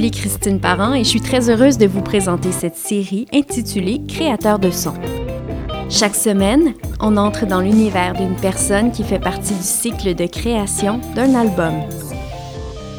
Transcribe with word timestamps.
Julie-Christine 0.00 0.60
Parent 0.60 0.94
et 0.94 1.04
je 1.04 1.10
suis 1.10 1.20
très 1.20 1.50
heureuse 1.50 1.76
de 1.76 1.86
vous 1.86 2.00
présenter 2.00 2.52
cette 2.52 2.78
série 2.78 3.26
intitulée 3.34 4.00
Créateur 4.08 4.58
de 4.58 4.70
son. 4.70 4.94
Chaque 5.90 6.14
semaine, 6.14 6.72
on 7.00 7.18
entre 7.18 7.44
dans 7.44 7.60
l'univers 7.60 8.14
d'une 8.14 8.34
personne 8.34 8.92
qui 8.92 9.04
fait 9.04 9.18
partie 9.18 9.54
du 9.54 9.62
cycle 9.62 10.14
de 10.14 10.24
création 10.24 11.02
d'un 11.14 11.34
album. 11.34 11.82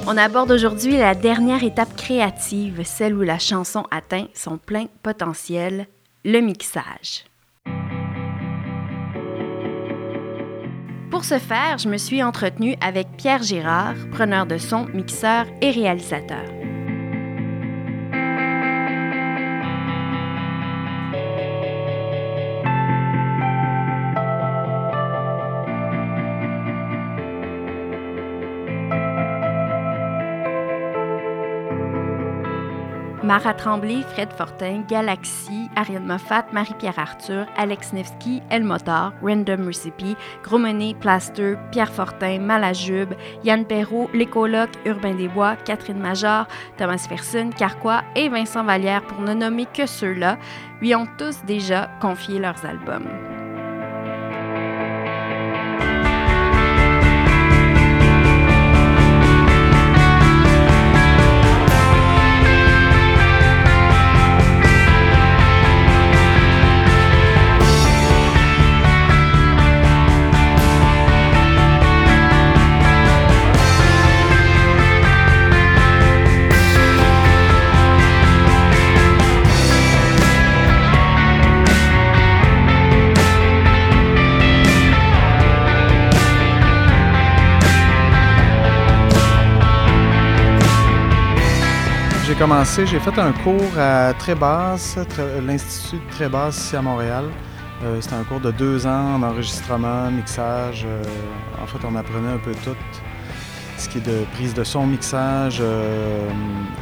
On 0.06 0.16
aborde 0.16 0.52
aujourd'hui 0.52 0.95
la 0.95 1.16
dernière 1.16 1.64
étape 1.64 1.95
créative, 1.95 2.84
celle 2.84 3.16
où 3.16 3.23
la 3.23 3.40
chanson 3.40 3.84
atteint 3.90 4.28
son 4.36 4.59
plein 4.59 4.86
potentiel, 5.02 5.88
le 6.23 6.40
mixage. 6.40 7.26
Pour 11.09 11.26
ce 11.26 11.40
faire, 11.40 11.80
je 11.80 11.90
me 11.90 11.98
suis 11.98 12.22
entretenue 12.22 12.76
avec 12.80 13.08
Pierre 13.18 13.42
Girard, 13.42 13.95
preneur 14.12 14.45
de 14.45 14.59
son, 14.59 14.86
mixeur 14.94 15.48
et 15.62 15.72
réalisateur. 15.72 16.61
Mara 33.32 33.54
Tremblay, 33.54 34.04
Fred 34.14 34.34
Fortin, 34.34 34.84
Galaxy, 34.90 35.70
Ariane 35.78 36.06
Moffat, 36.06 36.48
Marie-Pierre 36.52 37.00
Arthur, 37.00 37.46
Alex 37.56 37.94
Nevsky, 37.94 38.42
El 38.50 38.66
Motor, 38.66 39.14
Random 39.24 39.68
Recipe, 39.68 40.18
Grosmenet, 40.44 40.96
Plaster, 40.96 41.56
Pierre 41.72 41.94
Fortin, 41.94 42.40
Malajube, 42.40 43.16
Yann 43.46 43.64
Perrault, 43.64 44.09
L'écoloc, 44.14 44.72
Urbain 44.84 45.16
Desbois, 45.16 45.56
Catherine 45.64 46.02
Major, 46.02 46.46
Thomas 46.76 47.06
Ferson, 47.08 47.52
Carquois 47.58 48.02
et 48.18 48.28
Vincent 48.28 48.66
Vallière, 48.66 49.04
pour 49.04 49.22
ne 49.22 49.34
nommer 49.34 49.66
que 49.66 49.86
ceux-là, 49.86 50.38
lui 50.82 50.94
ont 50.94 51.08
tous 51.18 51.42
déjà 51.46 51.90
confié 52.02 52.38
leurs 52.38 52.66
albums. 52.66 53.08
Commencé, 92.42 92.88
j'ai 92.88 93.00
fait 93.00 93.20
un 93.20 93.34
cours 93.34 93.78
à 93.78 94.16
Trébasse, 94.17 94.97
l'Institut 95.45 95.97
de 95.97 96.11
Trébasse 96.11 96.58
ici 96.58 96.75
à 96.75 96.81
Montréal. 96.81 97.25
Euh, 97.84 98.02
C'était 98.02 98.16
un 98.16 98.24
cours 98.24 98.40
de 98.40 98.50
deux 98.50 98.88
ans 98.88 99.13
en 99.13 99.22
enregistrement, 99.22 100.09
mixage. 100.09 100.84
Euh, 100.88 101.03
en 101.62 101.68
fait, 101.68 101.78
on 101.85 101.96
apprenait 101.96 102.34
un 102.34 102.40
peu 102.40 102.53
tout 102.63 102.75
ce 103.78 103.88
qui 103.88 104.00
est 104.00 104.02
de 104.02 104.25
prise 104.34 104.56
de 104.56 104.63
son, 104.63 104.88
mixage, 104.88 105.59
euh, 105.62 106.28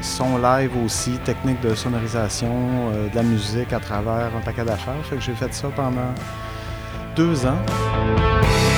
son 0.02 0.38
live 0.38 0.72
aussi, 0.86 1.20
technique 1.26 1.60
de 1.60 1.76
sonorisation, 1.76 2.92
de 3.12 3.14
la 3.14 3.24
musique 3.24 3.74
à 3.74 3.82
travers 3.82 4.32
un 4.38 4.42
paquet 4.46 4.64
d'affaires. 4.64 5.04
J'ai 5.20 5.34
fait 5.34 5.54
ça 5.54 5.68
pendant 5.76 6.14
deux 7.18 7.46
ans. 7.46 8.69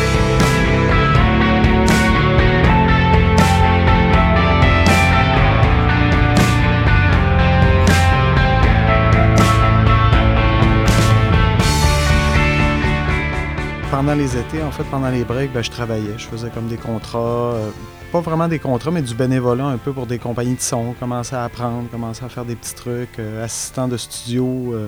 Pendant 14.02 14.16
les 14.16 14.36
étés, 14.36 14.64
en 14.64 14.72
fait, 14.72 14.84
pendant 14.86 15.12
les 15.12 15.24
breaks, 15.24 15.54
ben, 15.54 15.64
je 15.64 15.70
travaillais. 15.70 16.18
Je 16.18 16.26
faisais 16.26 16.50
comme 16.50 16.68
des 16.68 16.78
contrats, 16.78 17.54
euh, 17.54 17.70
pas 18.12 18.20
vraiment 18.20 18.48
des 18.48 18.58
contrats, 18.58 18.90
mais 18.90 19.04
du 19.04 19.14
bénévolat 19.14 19.66
un 19.66 19.78
peu 19.78 19.94
pour 19.94 20.08
des 20.08 20.18
compagnies 20.18 20.56
de 20.56 20.60
son. 20.60 20.94
Commencer 20.94 21.36
à 21.36 21.44
apprendre, 21.44 21.88
commencer 21.88 22.26
à 22.26 22.30
faire 22.30 22.44
des 22.44 22.56
petits 22.56 22.74
trucs, 22.74 23.20
euh, 23.20 23.46
assistant 23.46 23.88
de 23.88 23.98
studio, 23.98 24.74
euh, 24.74 24.88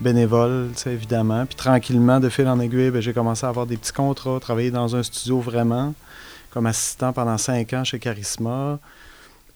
bénévole, 0.00 0.70
évidemment. 0.86 1.46
Puis 1.46 1.56
tranquillement, 1.56 2.20
de 2.20 2.28
fil 2.28 2.46
en 2.46 2.60
aiguille, 2.60 2.90
ben, 2.90 3.02
j'ai 3.02 3.12
commencé 3.12 3.44
à 3.44 3.48
avoir 3.48 3.66
des 3.66 3.76
petits 3.76 3.92
contrats, 3.92 4.38
travailler 4.38 4.70
dans 4.70 4.94
un 4.94 5.02
studio 5.02 5.40
vraiment, 5.40 5.92
comme 6.52 6.66
assistant 6.66 7.12
pendant 7.12 7.38
cinq 7.38 7.72
ans 7.72 7.82
chez 7.82 7.98
Charisma. 7.98 8.78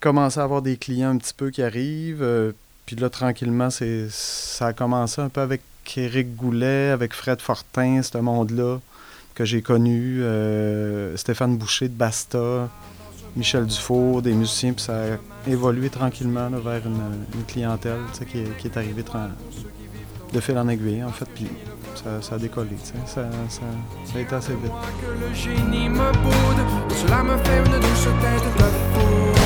Commencer 0.00 0.40
à 0.40 0.42
avoir 0.42 0.60
des 0.60 0.76
clients 0.76 1.10
un 1.10 1.18
petit 1.18 1.34
peu 1.34 1.50
qui 1.50 1.62
arrivent. 1.62 2.52
puis 2.84 2.96
là, 2.96 3.08
tranquillement, 3.10 3.68
ça 3.70 4.66
a 4.66 4.72
commencé 4.72 5.20
un 5.20 5.28
peu 5.28 5.40
avec 5.40 5.60
Éric 5.96 6.36
Goulet, 6.36 6.90
avec 6.90 7.14
Fred 7.14 7.40
Fortin, 7.40 8.02
ce 8.02 8.18
monde-là 8.18 8.80
que 9.34 9.44
j'ai 9.44 9.62
connu, 9.62 10.20
euh, 10.22 11.16
Stéphane 11.16 11.56
Boucher 11.56 11.88
de 11.88 11.94
Basta, 11.94 12.68
Michel 13.36 13.66
Dufour, 13.66 14.20
des 14.20 14.32
musiciens, 14.32 14.72
puis 14.72 14.82
ça 14.82 14.94
a 14.94 15.48
évolué 15.48 15.90
tranquillement 15.90 16.50
vers 16.50 16.82
une, 16.84 17.44
clientèle 17.46 18.00
qui, 18.30 18.66
est 18.66 18.76
arrivée 18.76 19.04
de 20.32 20.40
fil 20.40 20.58
en 20.58 20.68
aiguille, 20.68 21.04
en 21.04 21.12
fait, 21.12 21.28
puis 21.34 21.46
ça, 22.20 22.34
a 22.34 22.38
décollé, 22.38 22.70
ça, 23.06 23.20
a 23.22 24.20
été 24.20 24.34
assez 24.34 24.54
vite. 24.54 24.72
cela 26.90 27.22
me 27.22 27.36
fait 27.38 27.58
une 27.58 27.80
douce 27.80 28.08
tête 28.20 28.42
a 28.58 29.37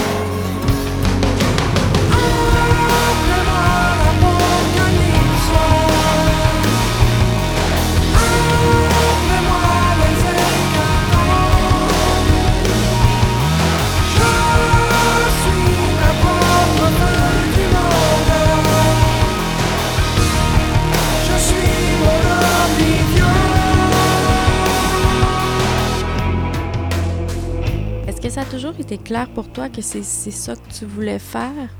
toujours 28.53 28.79
été 28.79 28.99
clair 28.99 29.31
pour 29.31 29.51
toi 29.51 29.71
que 29.71 29.81
c'est 29.81 30.03
ça 30.03 30.55
que 30.55 30.69
tu 30.79 30.85
voulais 30.85 31.19
faire? 31.19 31.71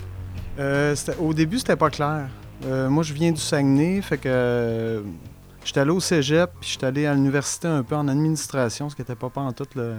Euh, 0.59 0.97
au 1.21 1.35
début, 1.35 1.59
c'était 1.59 1.77
pas 1.77 1.91
clair. 1.91 2.29
Euh, 2.65 2.89
moi, 2.89 3.03
je 3.03 3.13
viens 3.13 3.31
du 3.31 3.41
Saguenay, 3.41 4.01
fait 4.01 4.17
que 4.17 4.29
euh, 4.29 5.03
j'étais 5.67 5.81
allé 5.81 5.91
au 5.91 6.01
cégep, 6.01 6.51
puis 6.61 6.71
j'étais 6.73 6.87
allé 6.87 7.05
à 7.05 7.13
l'université 7.13 7.69
un 7.69 7.83
peu 7.83 7.95
en 7.95 8.09
administration, 8.09 8.89
ce 8.89 8.97
qui 8.97 9.03
n'était 9.03 9.17
pas, 9.17 9.29
pas 9.29 9.43
en 9.43 9.53
tout 9.53 9.67
le, 9.75 9.97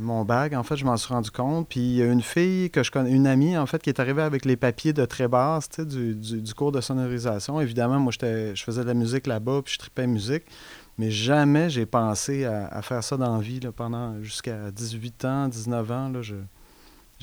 mon 0.00 0.24
bague. 0.24 0.54
En 0.54 0.62
fait, 0.62 0.76
je 0.76 0.84
m'en 0.84 0.96
suis 0.96 1.12
rendu 1.12 1.32
compte. 1.32 1.68
Puis 1.68 1.80
il 1.80 1.96
y 1.96 2.02
a 2.02 2.06
une 2.06 2.22
fille 2.22 2.70
que 2.70 2.84
je 2.84 2.92
connais, 2.92 3.10
une 3.10 3.26
amie, 3.26 3.58
en 3.58 3.66
fait, 3.66 3.82
qui 3.82 3.90
est 3.90 3.98
arrivée 3.98 4.22
avec 4.22 4.44
les 4.44 4.56
papiers 4.56 4.92
de 4.92 5.04
très 5.06 5.26
basse, 5.26 5.70
du, 5.80 6.14
du, 6.14 6.40
du, 6.40 6.54
cours 6.54 6.70
de 6.70 6.80
sonorisation. 6.80 7.60
Évidemment, 7.60 7.98
moi, 7.98 8.12
je 8.12 8.62
faisais 8.64 8.82
de 8.82 8.86
la 8.86 8.94
musique 8.94 9.26
là-bas, 9.26 9.62
puis 9.64 9.74
je 9.74 9.78
tripais 9.80 10.06
musique. 10.06 10.44
Mais 10.98 11.10
jamais 11.10 11.70
j'ai 11.70 11.86
pensé 11.86 12.44
à, 12.44 12.80
faire 12.82 13.02
ça 13.02 13.16
dans 13.16 13.36
la 13.36 13.42
vie 13.42 13.60
pendant 13.74 14.22
jusqu'à 14.22 14.70
18 14.70 15.24
ans, 15.24 15.48
19 15.48 15.90
ans. 15.90 16.08
Là, 16.08 16.22
je 16.22 16.36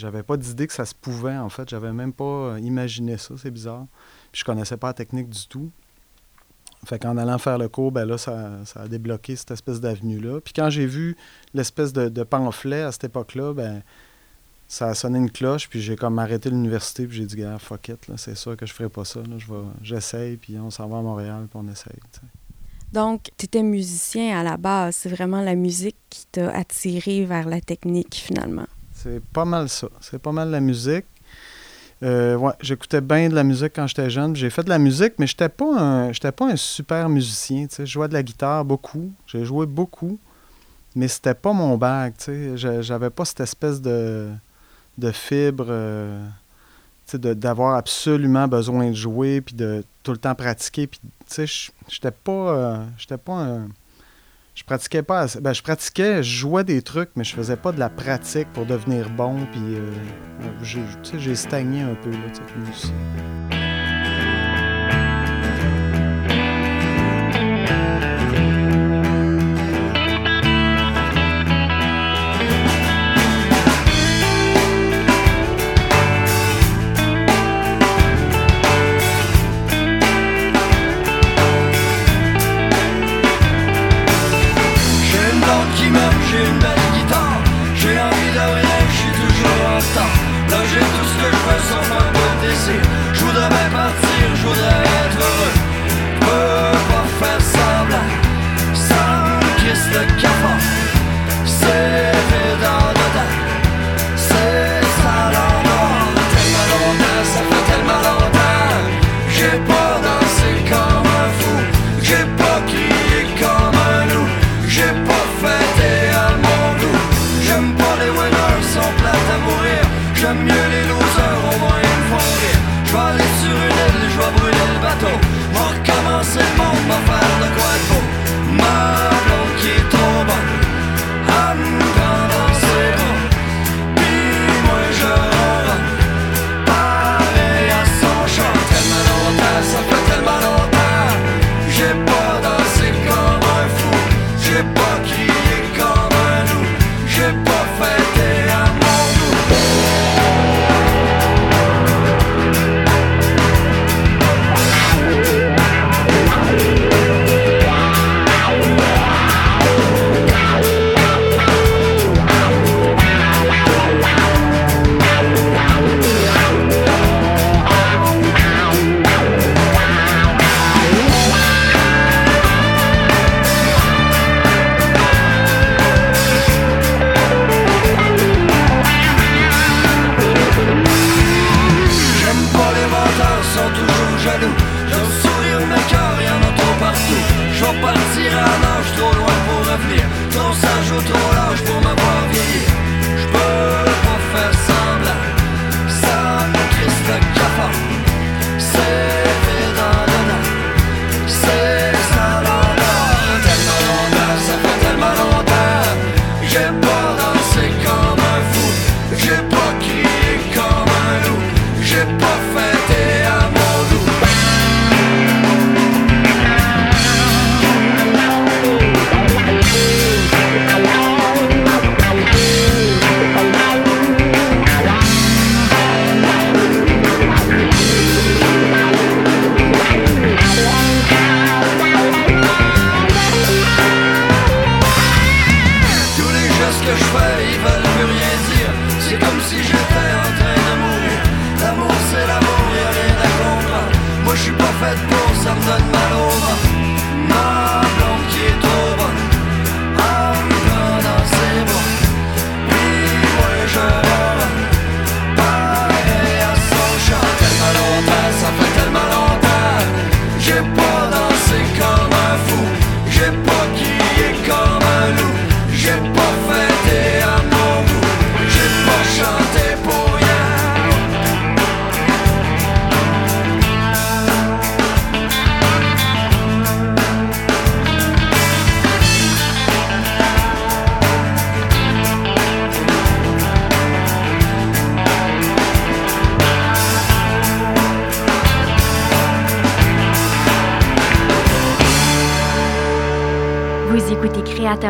n'avais 0.02 0.24
pas 0.24 0.38
d'idée 0.38 0.68
que 0.68 0.74
ça 0.74 0.86
se 0.86 0.96
pouvait, 0.96 1.38
en 1.38 1.50
fait. 1.50 1.70
J'avais 1.70 1.94
même 1.94 2.14
pas 2.14 2.24
euh, 2.24 2.60
imaginé 2.60 3.18
ça, 3.18 3.36
c'est 3.38 3.52
bizarre. 3.52 3.86
Puis 4.32 4.40
je 4.42 4.46
connaissais 4.46 4.78
pas 4.78 4.88
la 4.88 4.94
technique 4.94 5.30
du 5.30 5.48
tout. 5.48 5.72
Fait 6.86 6.98
qu'en 6.98 7.16
allant 7.16 7.38
faire 7.38 7.60
le 7.60 7.70
cours, 7.70 7.92
ben 7.92 8.06
là, 8.06 8.18
ça, 8.18 8.58
a 8.76 8.88
débloqué 8.88 9.36
cette 9.36 9.52
espèce 9.52 9.80
d'avenue-là. 9.80 10.42
Puis 10.42 10.54
quand 10.54 10.70
j'ai 10.70 10.88
vu 10.88 11.16
l'espèce 11.54 11.94
de, 11.94 12.24
pamphlet 12.24 12.82
à 12.82 12.92
cette 12.92 13.04
époque-là, 13.06 13.54
ben 13.54 13.84
ça 14.68 14.88
a 14.88 14.94
sonné 14.94 15.20
une 15.20 15.30
cloche, 15.30 15.68
puis 15.70 15.82
j'ai 15.82 15.98
comme 15.98 16.18
arrêté 16.18 16.50
l'université, 16.50 17.06
puis 17.06 17.18
j'ai 17.18 17.26
dit, 17.26 17.36
gars, 17.36 17.60
fuck 17.60 17.90
it, 17.90 18.08
c'est 18.16 18.36
sûr 18.36 18.56
que 18.56 18.66
je 18.66 18.74
ferai 18.74 18.88
pas 18.88 19.04
ça. 19.04 19.20
J'essaye, 19.84 20.38
puis 20.38 20.58
on 20.58 20.72
s'en 20.72 20.88
va 20.88 21.00
à 21.00 21.02
Montréal, 21.02 21.48
puis 21.50 21.60
on 21.62 21.70
essaye. 21.70 22.00
Donc, 22.94 23.30
tu 23.38 23.46
étais 23.46 23.64
musicien 23.64 24.38
à 24.40 24.44
la 24.44 24.58
base. 24.58 24.96
C'est 24.98 25.10
vraiment 25.10 25.42
la 25.42 25.56
musique 25.56 25.96
qui 26.10 26.26
t'a 26.32 26.52
attiré 26.52 27.26
vers 27.26 27.48
la 27.48 27.62
technique, 27.62 28.16
finalement. 28.16 28.68
C'est 28.94 29.24
pas 29.24 29.46
mal 29.46 29.70
ça. 29.70 29.88
C'est 30.02 30.22
pas 30.22 30.32
mal 30.32 30.50
la 30.50 30.60
musique. 30.60 31.06
Euh, 32.04 32.52
j'écoutais 32.62 33.02
bien 33.02 33.30
de 33.30 33.36
la 33.36 33.44
musique 33.44 33.74
quand 33.76 33.88
j'étais 33.88 34.10
jeune. 34.10 34.36
J'ai 34.36 34.50
fait 34.50 34.64
de 34.64 34.70
la 34.70 34.80
musique, 34.80 35.14
mais 35.20 35.28
j'étais 35.28 35.50
pas 35.50 35.80
un, 35.80 36.12
pas 36.12 36.46
un 36.46 36.56
super 36.56 37.08
musicien. 37.10 37.68
Je 37.78 37.86
jouais 37.86 38.08
de 38.08 38.14
la 38.14 38.24
guitare 38.24 38.66
beaucoup. 38.66 39.12
J'ai 39.28 39.46
joué 39.46 39.66
beaucoup. 39.66 40.20
mais 40.96 41.08
c'était 41.08 41.36
pas 41.36 41.54
mon 41.54 41.80
sais. 42.18 42.58
J'avais 42.58 43.10
pas 43.10 43.26
cette 43.26 43.42
espèce 43.42 43.82
de, 43.82 44.32
fibre, 45.14 45.68
euh, 45.70 46.28
d'avoir 47.18 47.76
absolument 47.76 48.48
besoin 48.48 48.90
de 48.90 48.96
jouer, 48.96 49.42
puis 49.42 49.56
de 49.56 49.84
tout 50.04 50.12
le 50.12 50.18
temps 50.18 50.36
pratiquer. 50.36 50.88
Puis, 50.88 51.00
tu 51.30 51.48
sais, 51.48 51.72
j'étais 51.88 52.12
pas, 52.12 52.32
euh, 52.32 52.86
j'étais 52.98 53.18
pas 53.18 53.34
un 53.34 53.68
je 54.54 54.64
pratiquais 54.64 55.02
pas 55.02 55.22
assez. 55.22 55.42
Ben, 55.42 55.54
je 55.54 55.62
pratiquais, 55.64 56.22
je 56.22 56.38
jouais 56.38 56.64
des 56.64 56.82
trucs, 56.82 57.10
mais 57.16 57.24
je 57.24 57.34
faisais 57.34 57.56
pas 57.56 57.72
de 57.72 57.80
la 57.80 57.90
pratique 57.90 58.52
pour 58.54 58.66
devenir 58.66 59.10
bon. 59.10 59.36
Puis, 59.52 59.62
euh, 59.62 59.92
j'ai 61.18 61.36
stagné 61.36 61.82
un 61.82 61.96
peu, 61.96 62.12
là, 62.12 63.41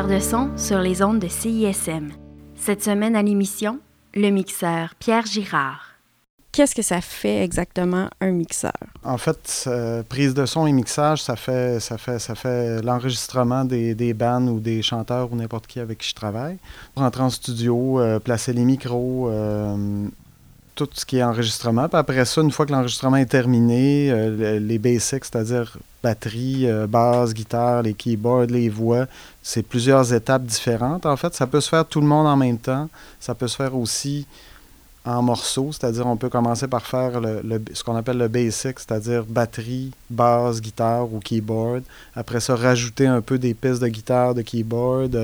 de 0.07 0.19
son 0.19 0.49
sur 0.57 0.79
les 0.79 1.03
ondes 1.03 1.19
de 1.19 1.27
CISM. 1.27 2.09
Cette 2.55 2.83
semaine 2.83 3.15
à 3.15 3.21
l'émission, 3.21 3.79
le 4.15 4.29
mixeur 4.29 4.95
Pierre 4.95 5.25
Girard. 5.25 5.95
Qu'est-ce 6.51 6.73
que 6.73 6.81
ça 6.81 7.01
fait 7.01 7.43
exactement 7.43 8.09
un 8.19 8.31
mixeur? 8.31 8.73
En 9.03 9.17
fait, 9.17 9.65
euh, 9.67 10.01
prise 10.03 10.33
de 10.33 10.45
son 10.45 10.65
et 10.65 10.71
mixage, 10.71 11.21
ça 11.23 11.35
fait, 11.35 11.79
ça 11.79 11.97
fait, 11.97 12.19
ça 12.19 12.35
fait 12.35 12.81
l'enregistrement 12.81 13.63
des, 13.63 13.95
des 13.95 14.13
bands 14.13 14.47
ou 14.47 14.59
des 14.59 14.81
chanteurs 14.81 15.31
ou 15.31 15.35
n'importe 15.35 15.67
qui 15.67 15.79
avec 15.79 15.99
qui 15.99 16.09
je 16.09 16.15
travaille. 16.15 16.57
Rentrer 16.95 17.23
en 17.23 17.29
studio, 17.29 17.99
euh, 17.99 18.19
placer 18.19 18.53
les 18.53 18.65
micros, 18.65 19.29
euh, 19.29 20.07
tout 20.75 20.89
ce 20.93 21.05
qui 21.05 21.17
est 21.17 21.23
enregistrement. 21.23 21.87
Puis 21.87 21.97
après 21.97 22.25
ça, 22.25 22.41
une 22.41 22.51
fois 22.51 22.65
que 22.65 22.71
l'enregistrement 22.71 23.17
est 23.17 23.25
terminé, 23.25 24.09
euh, 24.11 24.59
les 24.59 24.79
basics, 24.79 25.25
c'est-à-dire 25.25 25.77
batterie, 26.03 26.67
euh, 26.67 26.87
basse, 26.87 27.33
guitare, 27.33 27.83
les 27.83 27.93
keyboards, 27.93 28.47
les 28.47 28.69
voix, 28.69 29.05
c'est 29.43 29.63
plusieurs 29.63 30.13
étapes 30.13 30.43
différentes. 30.43 31.05
En 31.05 31.17
fait, 31.17 31.33
ça 31.33 31.47
peut 31.47 31.61
se 31.61 31.69
faire 31.69 31.85
tout 31.85 32.01
le 32.01 32.07
monde 32.07 32.27
en 32.27 32.37
même 32.37 32.57
temps. 32.57 32.89
Ça 33.19 33.35
peut 33.35 33.47
se 33.47 33.55
faire 33.55 33.75
aussi 33.75 34.25
en 35.03 35.23
morceaux, 35.23 35.71
c'est-à-dire 35.71 36.05
on 36.05 36.15
peut 36.15 36.29
commencer 36.29 36.67
par 36.67 36.85
faire 36.85 37.19
le, 37.19 37.59
ce 37.73 37.83
qu'on 37.83 37.95
appelle 37.95 38.19
le 38.19 38.27
basic, 38.27 38.79
c'est-à-dire 38.79 39.23
batterie, 39.25 39.91
basse, 40.11 40.61
guitare 40.61 41.11
ou 41.11 41.19
keyboard. 41.19 41.83
Après 42.15 42.39
ça, 42.39 42.55
rajouter 42.55 43.07
un 43.07 43.21
peu 43.21 43.39
des 43.39 43.55
pistes 43.55 43.81
de 43.81 43.87
guitare, 43.87 44.35
de 44.35 44.43
keyboard. 44.43 45.15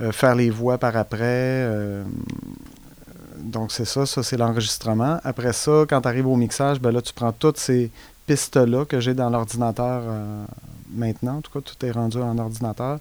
Euh, 0.00 0.10
faire 0.10 0.34
les 0.34 0.50
voix 0.50 0.76
par 0.76 0.96
après. 0.96 1.24
Donc 3.44 3.72
c'est 3.72 3.84
ça, 3.84 4.06
ça 4.06 4.22
c'est 4.22 4.36
l'enregistrement. 4.36 5.18
Après 5.24 5.52
ça, 5.52 5.84
quand 5.88 6.00
tu 6.00 6.08
arrives 6.08 6.26
au 6.26 6.36
mixage, 6.36 6.80
ben 6.80 6.90
là 6.90 7.02
tu 7.02 7.12
prends 7.12 7.32
toutes 7.32 7.58
ces 7.58 7.90
pistes-là 8.26 8.84
que 8.84 9.00
j'ai 9.00 9.14
dans 9.14 9.30
l'ordinateur 9.30 10.02
maintenant. 10.94 11.36
En 11.36 11.40
tout 11.40 11.52
cas, 11.52 11.60
tout 11.60 11.86
est 11.86 11.90
rendu 11.90 12.18
en 12.18 12.38
ordinateur. 12.38 12.98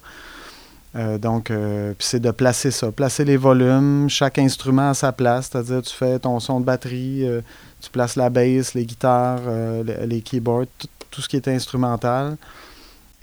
Euh, 0.96 1.18
donc, 1.18 1.50
euh, 1.50 1.94
c'est 2.00 2.20
de 2.20 2.30
placer 2.32 2.70
ça, 2.70 2.92
placer 2.92 3.26
les 3.26 3.38
volumes, 3.38 4.08
chaque 4.10 4.38
instrument 4.38 4.92
à 4.92 4.94
sa 4.94 5.12
place, 5.12 5.50
c'est-à-dire 5.52 5.82
tu 5.82 5.94
fais 5.94 6.20
ton 6.20 6.40
son 6.40 6.60
de 6.60 6.66
batterie, 6.66 7.28
euh, 7.28 7.42
tu 7.82 7.90
places 7.90 8.16
la 8.16 8.30
basse, 8.30 8.76
les 8.76 8.86
guitares, 8.86 9.42
les, 10.06 10.22
keyboards, 10.22 10.68
tout, 11.10 11.22
ce 11.22 11.28
qui 11.28 11.36
est 11.36 11.48
instrumental, 11.48 12.38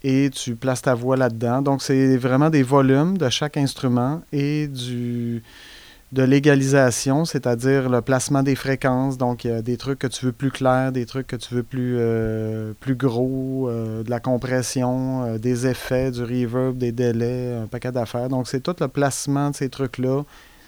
et 0.02 0.30
tu 0.30 0.56
places 0.56 0.82
ta 0.82 0.94
voix 0.94 1.16
là-dedans. 1.16 1.62
Donc, 1.62 1.82
c'est 1.82 2.16
vraiment 2.16 2.50
des 2.50 2.64
volumes 2.64 3.16
de 3.16 3.28
chaque 3.28 3.56
instrument 3.56 4.20
et 4.32 4.66
du, 4.66 5.42
de 6.12 6.24
l'égalisation, 6.24 7.24
c'est-à-dire 7.24 7.88
le 7.88 8.00
placement 8.00 8.42
des 8.42 8.56
fréquences. 8.56 9.16
Donc, 9.16 9.44
il 9.44 9.50
y 9.50 9.54
a 9.54 9.62
des 9.62 9.76
trucs 9.76 10.00
que 10.00 10.08
tu 10.08 10.26
veux 10.26 10.32
plus 10.32 10.50
clairs, 10.50 10.90
des 10.90 11.06
trucs 11.06 11.28
que 11.28 11.36
tu 11.36 11.54
veux 11.54 11.62
plus, 11.62 11.96
euh, 11.98 12.72
plus 12.80 12.96
gros, 12.96 13.68
euh, 13.68 14.02
de 14.02 14.10
la 14.10 14.18
compression, 14.18 15.24
euh, 15.24 15.38
des 15.38 15.68
effets, 15.68 16.10
du 16.10 16.22
reverb, 16.22 16.76
des 16.76 16.90
délais, 16.90 17.54
un 17.62 17.66
paquet 17.66 17.92
d'affaires. 17.92 18.28
Donc, 18.28 18.48
c'est 18.48 18.60
tout 18.60 18.74
le 18.80 18.88
placement 18.88 19.50
de 19.50 19.54
ces 19.54 19.68
trucs-là. 19.68 20.22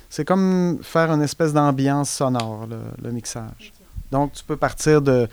C'est 0.09 0.25
comme 0.25 0.79
faire 0.83 1.11
une 1.11 1.23
espèce 1.23 1.53
d'ambiance 1.53 2.11
sonore, 2.11 2.69
le, 3.03 3.11
mixage. 3.11 3.73
Donc, 4.13 4.33
tu 4.33 4.45
peux 4.45 4.57
partir 4.57 5.03
de 5.03 5.27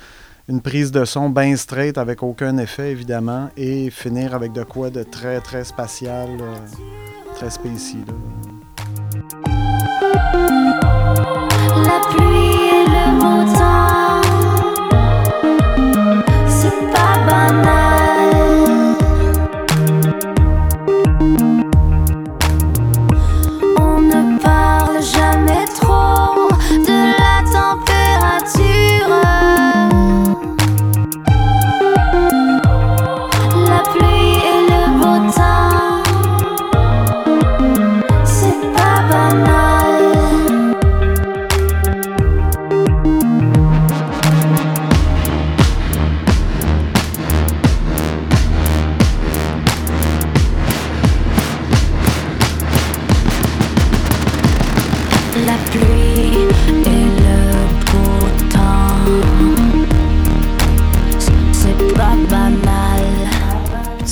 une 0.48 0.62
prise 0.62 0.92
de 0.92 1.06
son 1.06 1.30
bien 1.30 1.56
straight 1.56 2.00
avec 2.00 2.24
aucun 2.24 2.58
effet, 2.58 2.90
évidemment, 2.90 3.52
et 3.56 3.92
finir 3.92 4.34
avec 4.34 4.52
de 4.54 4.64
quoi 4.64 4.90
de 4.90 5.04
très, 5.04 5.42
très 5.42 5.64
spatial, 5.64 6.30
très 7.36 7.52
spécial. 7.52 8.06
Banal. 17.30 17.89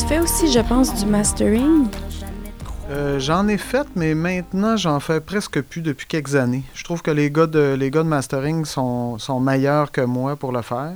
Fais 0.08 0.20
aussi, 0.20 0.50
je 0.50 0.60
pense, 0.60 0.94
du 0.96 1.06
mastering? 1.06 1.88
Euh, 2.90 3.20
j'en 3.20 3.46
ai 3.50 3.58
fait, 3.58 3.88
mais 3.96 4.16
maintenant, 4.16 4.78
j'en 4.78 5.02
fais 5.02 5.20
presque 5.20 5.62
plus 5.62 5.82
depuis 5.82 6.08
quelques 6.08 6.36
années. 6.36 6.64
Je 6.74 6.86
trouve 6.86 7.02
que 7.02 7.12
les 7.12 7.30
gars 7.30 7.48
de, 7.48 7.76
les 7.78 7.92
gars 7.92 8.04
de 8.04 8.08
mastering 8.08 8.64
sont, 8.64 9.18
sont 9.20 9.42
meilleurs 9.42 9.92
que 9.92 10.00
moi 10.00 10.38
pour 10.38 10.54
le 10.54 10.62
faire. 10.62 10.94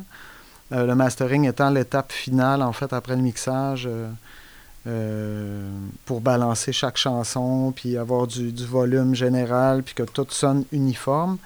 Euh, 0.72 0.86
le 0.86 0.96
mastering 0.96 1.46
étant 1.46 1.70
l'étape 1.72 2.14
finale, 2.14 2.62
en 2.62 2.72
fait, 2.72 2.94
après 2.94 3.18
le 3.18 3.22
mixage, 3.22 3.90
euh, 4.88 5.70
pour 6.06 6.22
balancer 6.22 6.72
chaque 6.72 6.98
chanson, 6.98 7.74
puis 7.76 7.98
avoir 7.98 8.28
du, 8.28 8.54
du 8.54 8.66
volume 8.66 9.14
général, 9.14 9.84
puis 9.84 9.94
que 9.94 10.04
tout 10.04 10.28
sonne 10.30 10.64
uniforme. 10.72 11.38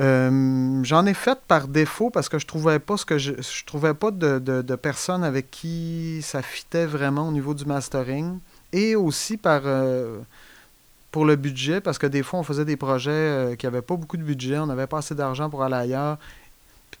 Euh, 0.00 0.82
J'en 0.82 1.06
ai 1.06 1.14
fait 1.14 1.38
par 1.46 1.68
défaut 1.68 2.10
parce 2.10 2.28
que 2.28 2.38
je 2.38 2.46
trouvais 2.46 2.78
pas 2.80 2.96
ce 2.96 3.04
que 3.04 3.16
je, 3.16 3.32
je 3.40 3.64
trouvais 3.64 3.94
pas 3.94 4.10
de, 4.10 4.38
de, 4.38 5.22
avec 5.22 5.50
qui 5.50 6.20
ça 6.22 6.42
fitait 6.42 6.86
vraiment 6.86 7.28
au 7.28 7.32
niveau 7.32 7.54
du 7.54 7.64
mastering 7.64 8.38
et 8.72 8.96
aussi 8.96 9.36
par 9.36 9.62
euh, 9.64 10.18
pour 11.12 11.24
le 11.24 11.36
budget 11.36 11.80
parce 11.80 11.98
que 11.98 12.08
des 12.08 12.24
fois 12.24 12.40
on 12.40 12.42
faisait 12.42 12.64
des 12.64 12.76
projets 12.76 13.10
euh, 13.12 13.54
qui 13.54 13.66
n'avaient 13.66 13.82
pas 13.82 13.96
beaucoup 13.96 14.16
de 14.16 14.24
budget, 14.24 14.58
on 14.58 14.66
n'avait 14.66 14.88
pas 14.88 14.98
assez 14.98 15.14
d'argent 15.14 15.48
pour 15.48 15.62
aller 15.62 15.76
ailleurs. 15.76 16.18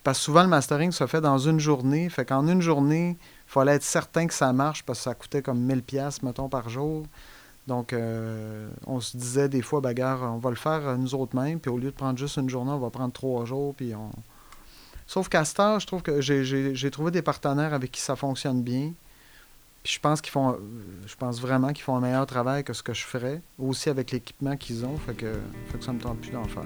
Parce 0.04 0.18
que 0.18 0.24
souvent 0.24 0.42
le 0.42 0.48
mastering 0.48 0.92
se 0.92 1.06
fait 1.06 1.20
dans 1.20 1.38
une 1.38 1.58
journée, 1.58 2.08
fait 2.10 2.24
qu'en 2.24 2.46
une 2.46 2.60
journée, 2.60 3.16
il 3.20 3.50
fallait 3.50 3.72
être 3.74 3.82
certain 3.82 4.26
que 4.26 4.34
ça 4.34 4.52
marche 4.52 4.84
parce 4.84 5.00
que 5.00 5.04
ça 5.04 5.14
coûtait 5.14 5.42
comme 5.42 5.58
1000 5.60 5.82
pièces 5.82 6.22
mettons 6.22 6.48
par 6.48 6.68
jour. 6.68 7.06
Donc, 7.66 7.92
euh, 7.92 8.68
on 8.86 9.00
se 9.00 9.16
disait 9.16 9.48
des 9.48 9.62
fois, 9.62 9.80
bagarre, 9.80 10.22
on 10.34 10.38
va 10.38 10.50
le 10.50 10.56
faire 10.56 10.86
euh, 10.86 10.96
nous 10.96 11.14
autres 11.14 11.34
mêmes, 11.34 11.58
puis 11.58 11.70
au 11.70 11.78
lieu 11.78 11.90
de 11.90 11.96
prendre 11.96 12.18
juste 12.18 12.36
une 12.36 12.50
journée, 12.50 12.72
on 12.72 12.78
va 12.78 12.90
prendre 12.90 13.12
trois 13.12 13.44
jours, 13.46 13.74
puis 13.74 13.94
on... 13.94 14.10
Sauf 15.06 15.28
qu'à 15.28 15.44
cette 15.44 15.60
heure, 15.60 15.80
je 15.80 15.86
trouve 15.86 16.02
que 16.02 16.20
j'ai- 16.20 16.90
trouvé 16.90 17.10
des 17.10 17.22
partenaires 17.22 17.74
avec 17.74 17.90
qui 17.92 18.00
ça 18.00 18.16
fonctionne 18.16 18.62
bien. 18.62 18.92
Puis 19.82 19.94
je 19.94 20.00
pense 20.00 20.22
qu'ils 20.22 20.32
font, 20.32 20.56
je 21.06 21.14
pense 21.16 21.40
vraiment 21.40 21.68
qu'ils 21.74 21.84
font 21.84 21.96
un 21.96 22.00
meilleur 22.00 22.26
travail 22.26 22.64
que 22.64 22.72
ce 22.72 22.82
que 22.82 22.94
je 22.94 23.04
ferais, 23.04 23.42
aussi 23.58 23.90
avec 23.90 24.12
l'équipement 24.12 24.56
qu'ils 24.56 24.84
ont, 24.86 24.96
fait 24.96 25.12
que, 25.14 25.32
fait 25.70 25.78
que 25.78 25.84
ça 25.84 25.92
me 25.92 26.00
tente 26.00 26.18
plus 26.20 26.30
d'en 26.30 26.44
faire. 26.44 26.64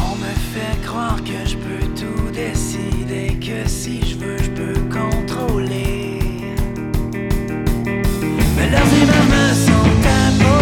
On 0.00 0.16
me 0.16 0.34
fait 0.52 0.86
croire 0.86 1.22
que 1.24 1.46
je 1.46 1.56
peux 1.56 1.86
tout 1.94 2.30
décider, 2.32 3.38
que 3.40 3.66
si 3.66 4.02
je 4.02 4.18
veux, 4.18 4.36
je 4.38 4.50
peux 4.50 4.80
contrôler. 4.90 5.91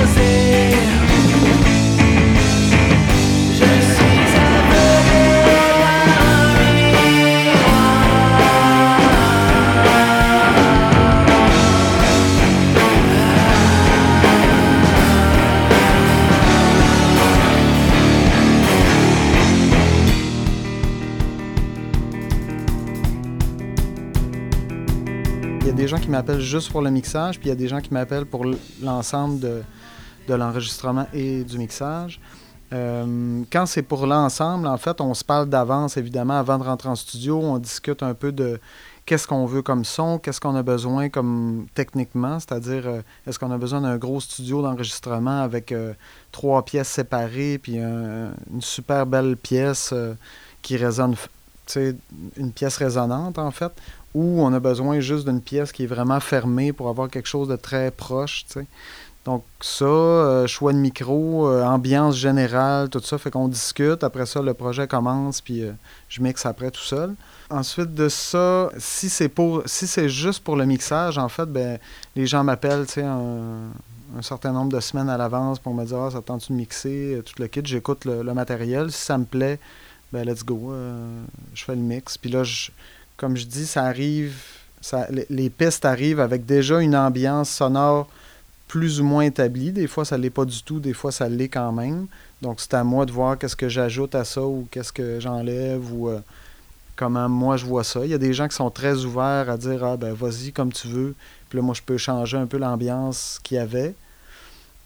rosé 0.00 0.99
y 25.70 25.72
a 25.72 25.76
des 25.76 25.88
gens 25.88 25.98
qui 25.98 26.08
m'appellent 26.08 26.40
juste 26.40 26.70
pour 26.70 26.82
le 26.82 26.90
mixage, 26.90 27.38
puis 27.38 27.46
il 27.46 27.50
y 27.50 27.52
a 27.52 27.56
des 27.56 27.68
gens 27.68 27.80
qui 27.80 27.92
m'appellent 27.94 28.26
pour 28.26 28.44
l'ensemble 28.82 29.38
de, 29.40 29.62
de 30.28 30.34
l'enregistrement 30.34 31.06
et 31.14 31.44
du 31.44 31.58
mixage. 31.58 32.20
Euh, 32.72 33.42
quand 33.52 33.66
c'est 33.66 33.82
pour 33.82 34.06
l'ensemble, 34.06 34.66
en 34.66 34.76
fait, 34.78 35.00
on 35.00 35.14
se 35.14 35.24
parle 35.24 35.48
d'avance, 35.48 35.96
évidemment, 35.96 36.38
avant 36.38 36.58
de 36.58 36.64
rentrer 36.64 36.88
en 36.88 36.94
studio. 36.96 37.40
On 37.40 37.58
discute 37.58 38.02
un 38.02 38.14
peu 38.14 38.32
de 38.32 38.60
qu'est-ce 39.06 39.26
qu'on 39.26 39.46
veut 39.46 39.62
comme 39.62 39.84
son, 39.84 40.18
qu'est-ce 40.18 40.40
qu'on 40.40 40.54
a 40.54 40.62
besoin 40.62 41.08
comme 41.08 41.66
techniquement, 41.74 42.38
c'est-à-dire 42.40 42.82
euh, 42.86 43.00
est-ce 43.26 43.38
qu'on 43.38 43.50
a 43.50 43.58
besoin 43.58 43.80
d'un 43.80 43.96
gros 43.96 44.20
studio 44.20 44.62
d'enregistrement 44.62 45.40
avec 45.42 45.72
euh, 45.72 45.92
trois 46.32 46.64
pièces 46.64 46.88
séparées, 46.88 47.58
puis 47.62 47.78
un- 47.78 48.30
une 48.52 48.60
super 48.62 49.06
belle 49.06 49.36
pièce 49.36 49.92
qui 50.62 50.76
résonne, 50.76 51.14
une 52.36 52.52
pièce 52.52 52.76
résonante 52.76 53.38
en 53.38 53.50
fait, 53.50 53.72
ou 54.14 54.42
on 54.42 54.52
a 54.52 54.60
besoin 54.60 55.00
juste 55.00 55.26
d'une 55.26 55.40
pièce 55.40 55.72
qui 55.72 55.84
est 55.84 55.86
vraiment 55.86 56.20
fermée 56.20 56.72
pour 56.72 56.88
avoir 56.88 57.08
quelque 57.08 57.28
chose 57.28 57.48
de 57.48 57.56
très 57.56 57.90
proche. 57.90 58.44
Donc 59.24 59.44
ça, 59.60 59.84
euh, 59.84 60.46
choix 60.46 60.72
de 60.72 60.78
micro, 60.78 61.46
euh, 61.46 61.62
ambiance 61.62 62.16
générale, 62.16 62.88
tout 62.88 63.00
ça, 63.00 63.18
fait 63.18 63.30
qu'on 63.30 63.48
discute. 63.48 64.02
Après 64.02 64.24
ça, 64.24 64.40
le 64.40 64.54
projet 64.54 64.86
commence, 64.86 65.42
puis 65.42 65.62
euh, 65.62 65.72
je 66.08 66.22
mixe 66.22 66.46
après 66.46 66.70
tout 66.70 66.80
seul. 66.80 67.14
Ensuite 67.50 67.94
de 67.94 68.08
ça, 68.08 68.70
si 68.78 69.10
c'est 69.10 69.28
pour, 69.28 69.62
si 69.66 69.86
c'est 69.86 70.08
juste 70.08 70.42
pour 70.42 70.56
le 70.56 70.64
mixage, 70.64 71.18
en 71.18 71.28
fait, 71.28 71.46
ben 71.46 71.78
les 72.16 72.26
gens 72.26 72.42
m'appellent, 72.44 72.86
un, 72.96 74.22
certain 74.22 74.52
nombre 74.52 74.72
de 74.72 74.80
semaines 74.80 75.10
à 75.10 75.18
l'avance 75.18 75.58
pour 75.58 75.74
me 75.74 75.84
dire 75.84 75.98
ah, 75.98 76.10
ça 76.10 76.22
tente 76.22 76.50
de 76.50 76.56
mixer, 76.56 77.20
tout 77.24 77.34
le 77.38 77.46
kit? 77.46 77.60
J'écoute 77.64 78.06
le, 78.06 78.22
matériel. 78.34 78.90
Si 78.90 79.02
ça 79.02 79.18
me 79.18 79.24
plaît, 79.24 79.58
ben 80.12 80.24
let's 80.24 80.44
go. 80.44 80.72
je 81.54 81.64
fais 81.64 81.74
le 81.74 81.82
mix. 81.82 82.16
Puis 82.16 82.30
là, 82.30 82.42
je, 82.42 82.70
comme 83.20 83.36
je 83.36 83.44
dis, 83.44 83.66
ça 83.66 83.84
arrive, 83.84 84.34
les, 85.28 85.50
pistes 85.50 85.84
arrivent 85.84 86.20
avec 86.20 86.46
déjà 86.46 86.80
une 86.80 86.96
ambiance 86.96 87.50
sonore 87.50 88.08
plus 88.66 88.98
ou 88.98 89.04
moins 89.04 89.24
établie. 89.24 89.72
Des 89.72 89.86
fois, 89.86 90.06
ça 90.06 90.16
l'est 90.16 90.30
pas 90.30 90.46
du 90.46 90.62
tout, 90.62 90.80
des 90.80 90.94
fois, 90.94 91.12
ça 91.12 91.28
l'est 91.28 91.50
quand 91.50 91.70
même. 91.70 92.06
Donc, 92.40 92.60
c'est 92.60 92.72
à 92.72 92.82
moi 92.82 93.04
de 93.04 93.12
voir 93.12 93.36
qu'est-ce 93.36 93.56
que 93.56 93.68
j'ajoute 93.68 94.14
à 94.14 94.24
ça 94.24 94.42
ou 94.42 94.66
qu'est-ce 94.70 94.90
que 94.90 95.20
j'enlève 95.20 95.92
ou 95.92 96.08
euh, 96.08 96.20
comment 96.96 97.28
moi 97.28 97.58
je 97.58 97.66
vois 97.66 97.84
ça. 97.84 98.06
Il 98.06 98.10
y 98.10 98.14
a 98.14 98.18
des 98.18 98.32
gens 98.32 98.48
qui 98.48 98.56
sont 98.56 98.70
très 98.70 99.04
ouverts 99.04 99.50
à 99.50 99.58
dire 99.58 99.84
Ah, 99.84 99.98
ben, 99.98 100.14
vas-y 100.14 100.52
comme 100.52 100.72
tu 100.72 100.88
veux. 100.88 101.14
Puis 101.50 101.58
là, 101.58 101.62
moi, 101.62 101.74
je 101.74 101.82
peux 101.82 101.98
changer 101.98 102.38
un 102.38 102.46
peu 102.46 102.56
l'ambiance 102.56 103.38
qu'il 103.42 103.58
y 103.58 103.60
avait. 103.60 103.94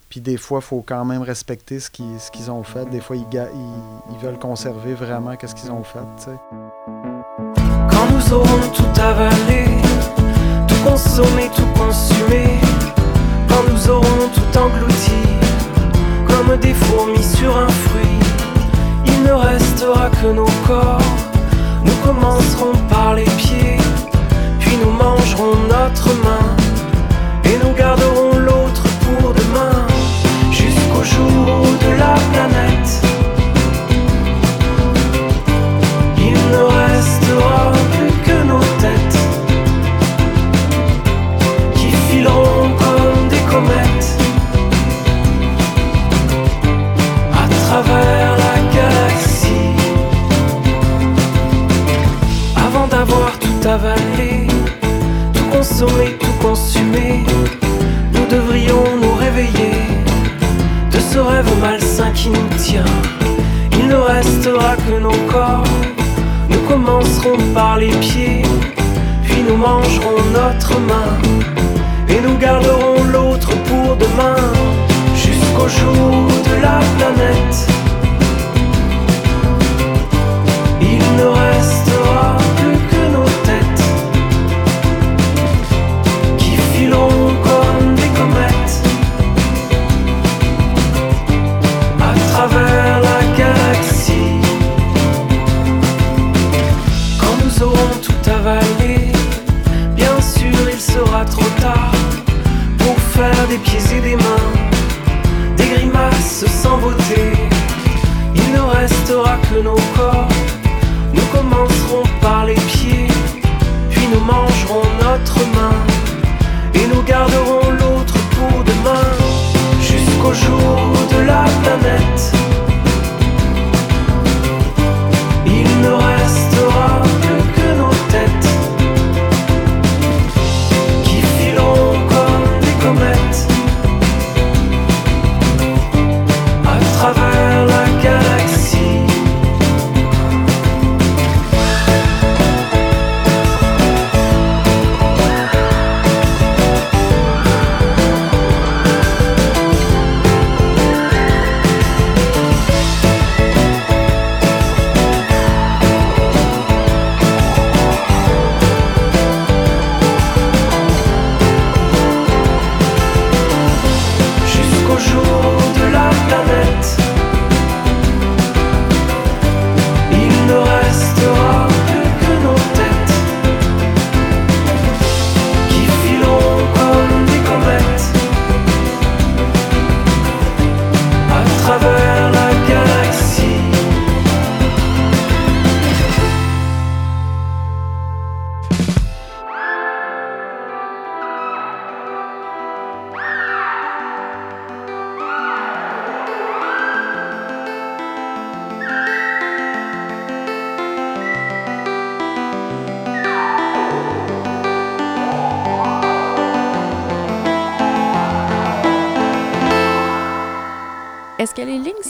Puis 0.08 0.20
des 0.20 0.38
fois, 0.38 0.58
il 0.60 0.66
faut 0.66 0.82
quand 0.84 1.04
même 1.04 1.22
respecter 1.22 1.78
ce 1.78 1.88
qu'ils 1.88 2.18
ce 2.18 2.50
ont 2.50 2.64
fait. 2.64 2.88
Des 2.90 3.00
fois, 3.00 3.14
ils, 3.14 4.18
veulent 4.20 4.40
conserver 4.40 4.94
vraiment 4.94 5.36
qu'est-ce 5.36 5.54
qu'ils 5.54 5.70
ont 5.70 5.84
fait, 5.84 6.00
nous 8.26 8.35
aurons 8.35 8.69
tout 8.73 9.00
avalé, 9.00 9.64
tout 10.69 10.88
consommé, 10.88 11.50
tout 11.54 11.66
consumé, 11.78 12.61
quand 13.49 13.62
nous 13.71 13.90
aurons 13.90 14.28
tout 14.35 14.59
englouti, 14.59 15.23
comme 16.26 16.57
des 16.59 16.75
fourmis 16.75 17.23
sur 17.23 17.57
un 17.57 17.69
fruit, 17.69 18.19
il 19.07 19.23
ne 19.23 19.33
restera 19.33 20.11
que 20.11 20.28
nos 20.28 20.49
corps. 20.66 21.00
Nous 21.85 21.95
commencerons 22.04 22.74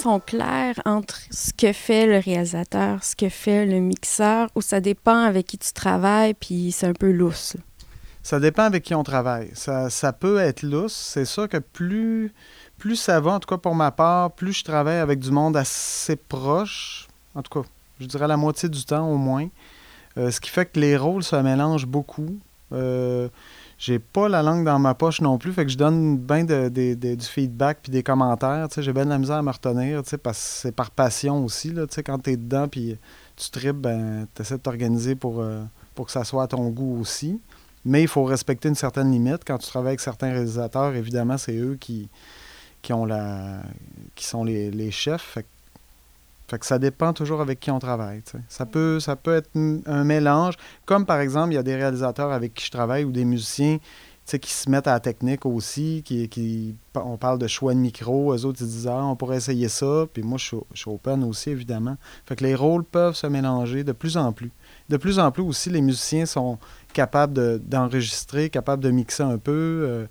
sont 0.04 0.20
entre 0.84 1.18
ce 1.30 1.52
que 1.52 1.72
fait 1.72 2.06
le 2.06 2.18
réalisateur, 2.18 3.02
ce 3.02 3.16
que 3.16 3.30
fait 3.30 3.64
le 3.64 3.80
mixeur, 3.80 4.50
ou 4.54 4.60
ça 4.60 4.80
dépend 4.80 5.24
avec 5.24 5.46
qui 5.46 5.58
tu 5.58 5.72
travailles, 5.72 6.34
puis 6.34 6.72
c'est 6.72 6.86
un 6.86 6.92
peu 6.92 7.10
lousse? 7.10 7.56
Ça 8.22 8.38
dépend 8.38 8.64
avec 8.64 8.84
qui 8.84 8.94
on 8.94 9.02
travaille. 9.02 9.50
Ça, 9.54 9.88
ça 9.88 10.12
peut 10.12 10.38
être 10.38 10.62
lousse. 10.62 10.94
C'est 10.94 11.24
sûr 11.24 11.48
que 11.48 11.56
plus, 11.56 12.32
plus 12.78 12.96
ça 12.96 13.18
va, 13.20 13.32
en 13.32 13.40
tout 13.40 13.48
cas 13.48 13.56
pour 13.56 13.74
ma 13.74 13.90
part, 13.90 14.32
plus 14.32 14.52
je 14.52 14.64
travaille 14.64 14.98
avec 14.98 15.20
du 15.20 15.30
monde 15.30 15.56
assez 15.56 16.16
proche, 16.16 17.08
en 17.34 17.42
tout 17.42 17.62
cas, 17.62 17.68
je 17.98 18.06
dirais 18.06 18.28
la 18.28 18.36
moitié 18.36 18.68
du 18.68 18.84
temps 18.84 19.08
au 19.08 19.16
moins. 19.16 19.48
Euh, 20.18 20.30
ce 20.30 20.38
qui 20.38 20.50
fait 20.50 20.66
que 20.66 20.78
les 20.78 20.96
rôles 20.96 21.24
se 21.24 21.36
mélangent 21.36 21.86
beaucoup. 21.86 22.38
Euh, 22.72 23.28
j'ai 23.85 23.99
pas 23.99 24.31
la 24.31 24.42
langue 24.42 24.64
dans 24.64 24.79
ma 24.79 24.94
poche 24.94 25.20
non 25.20 25.37
plus, 25.37 25.53
fait 25.53 25.66
que 25.66 25.70
je 25.70 25.77
donne 25.77 26.16
bien 26.16 26.44
du 26.44 27.16
feedback 27.20 27.81
puis 27.83 27.92
des 27.92 28.03
commentaires. 28.03 28.66
J'ai 28.75 28.92
bien 28.94 29.05
de 29.05 29.11
la 29.11 29.18
misère 29.18 29.37
à 29.37 29.42
me 29.42 29.51
retenir, 29.51 30.01
parce 30.23 30.38
c'est 30.38 30.73
par 30.73 30.90
passion 30.90 31.44
aussi. 31.44 31.70
Là, 31.70 31.87
tu 31.87 31.94
sais, 31.97 32.03
quand 32.03 32.18
tu 32.18 32.31
es 32.31 32.38
dedans 32.38 32.66
puis 32.66 32.97
tu 33.37 33.51
tripes, 33.51 33.77
ben, 33.77 34.27
tu 34.35 34.40
essaies 34.40 34.57
de 34.57 34.62
t'organiser 34.62 35.16
pour, 35.16 35.42
euh, 35.42 35.62
pour 35.94 36.07
que 36.07 36.12
ça 36.12 36.25
soit 36.25 36.44
à 36.44 36.47
ton 36.47 36.70
goût 36.70 36.99
aussi. 36.99 37.42
Mais 37.85 38.01
il 38.01 38.09
faut 38.09 38.25
respecter 38.25 38.70
une 38.70 38.75
certaine 38.75 39.12
limite. 39.12 39.42
Quand 39.47 39.59
tu 39.59 39.68
travailles 39.68 39.90
avec 39.90 40.01
certains 40.01 40.31
réalisateurs, 40.31 40.94
évidemment, 40.94 41.37
c'est 41.37 41.55
eux 41.55 41.77
qui, 41.79 42.09
qui, 42.81 42.94
ont 42.94 43.05
la, 43.05 43.61
qui 44.14 44.25
sont 44.25 44.44
les, 44.44 44.70
les 44.70 44.92
chefs. 44.92 45.37
Fait 46.46 46.59
que 46.59 46.66
ça 46.66 46.78
dépend 46.78 47.12
toujours 47.12 47.40
avec 47.40 47.61
qui 47.61 47.70
on 47.70 47.78
travaille. 47.78 48.22
Ça 48.48 48.66
peut, 48.66 49.00
ça 49.00 49.16
peut 49.16 49.35
être 49.35 49.50
un 49.54 50.04
mélange. 50.04 50.54
Comme 50.85 51.07
par 51.07 51.20
exemple, 51.20 51.52
il 51.52 51.57
y 51.57 51.59
a 51.59 51.62
des 51.62 51.74
réalisateurs 51.74 52.33
avec 52.33 52.54
qui 52.54 52.66
je 52.66 52.70
travaille 52.70 53.04
ou 53.04 53.12
des 53.12 53.24
musiciens 53.24 53.78
qui 54.40 54.52
se 54.52 54.70
mettent 54.70 54.87
à 54.87 54.92
la 54.92 55.00
technique 55.00 55.44
aussi, 55.44 56.02
qui, 56.04 56.28
qui, 56.28 56.74
on 56.94 57.16
parle 57.18 57.38
de 57.38 57.46
choix 57.46 57.74
de 57.74 57.78
micro, 57.78 58.35
eux 58.35 58.46
autres 58.46 58.62
ils 58.62 58.66
disent 58.66 58.88
ah, 58.88 59.04
on 59.04 59.16
pourrait 59.16 59.37
essayer 59.37 59.68
ça, 59.68 60.07
puis 60.12 60.22
moi 60.22 60.38
je 60.38 60.57
suis, 60.72 60.90
open 60.90 61.24
aussi 61.24 61.50
évidemment. 61.50 61.96
Fait 62.24 62.35
que 62.35 62.42
les 62.42 62.54
rôles 62.54 62.85
peuvent 62.85 63.14
se 63.14 63.26
mélanger 63.26 63.85
de 63.85 63.92
plus 63.92 64.16
en 64.16 64.33
plus. 64.33 64.50
De 64.88 64.96
plus 64.96 65.18
en 65.18 65.30
plus 65.30 65.42
aussi, 65.42 65.68
les 65.70 65.83
musiciens 65.83 66.26
sont 66.26 66.59
capables 66.92 67.35
de- 67.35 67.61
d'enregistrer, 67.64 68.48
capables 68.48 68.83
de 68.83 68.90
mixer 68.90 69.22
un 69.22 69.38
peu, 69.38 69.52
euh, 69.52 70.07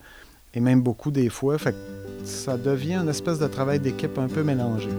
et 0.54 0.60
même 0.60 0.82
beaucoup 0.82 1.10
des 1.10 1.30
fois. 1.30 1.58
Fait 1.58 1.72
que 1.72 2.26
ça 2.26 2.58
devient 2.58 2.96
une 2.96 3.10
espèce 3.10 3.39
de 3.39 3.48
travail 3.48 3.80
d'équipe 3.80 4.17
un 4.19 4.28
peu 4.28 4.43
mélangé. 4.43 4.89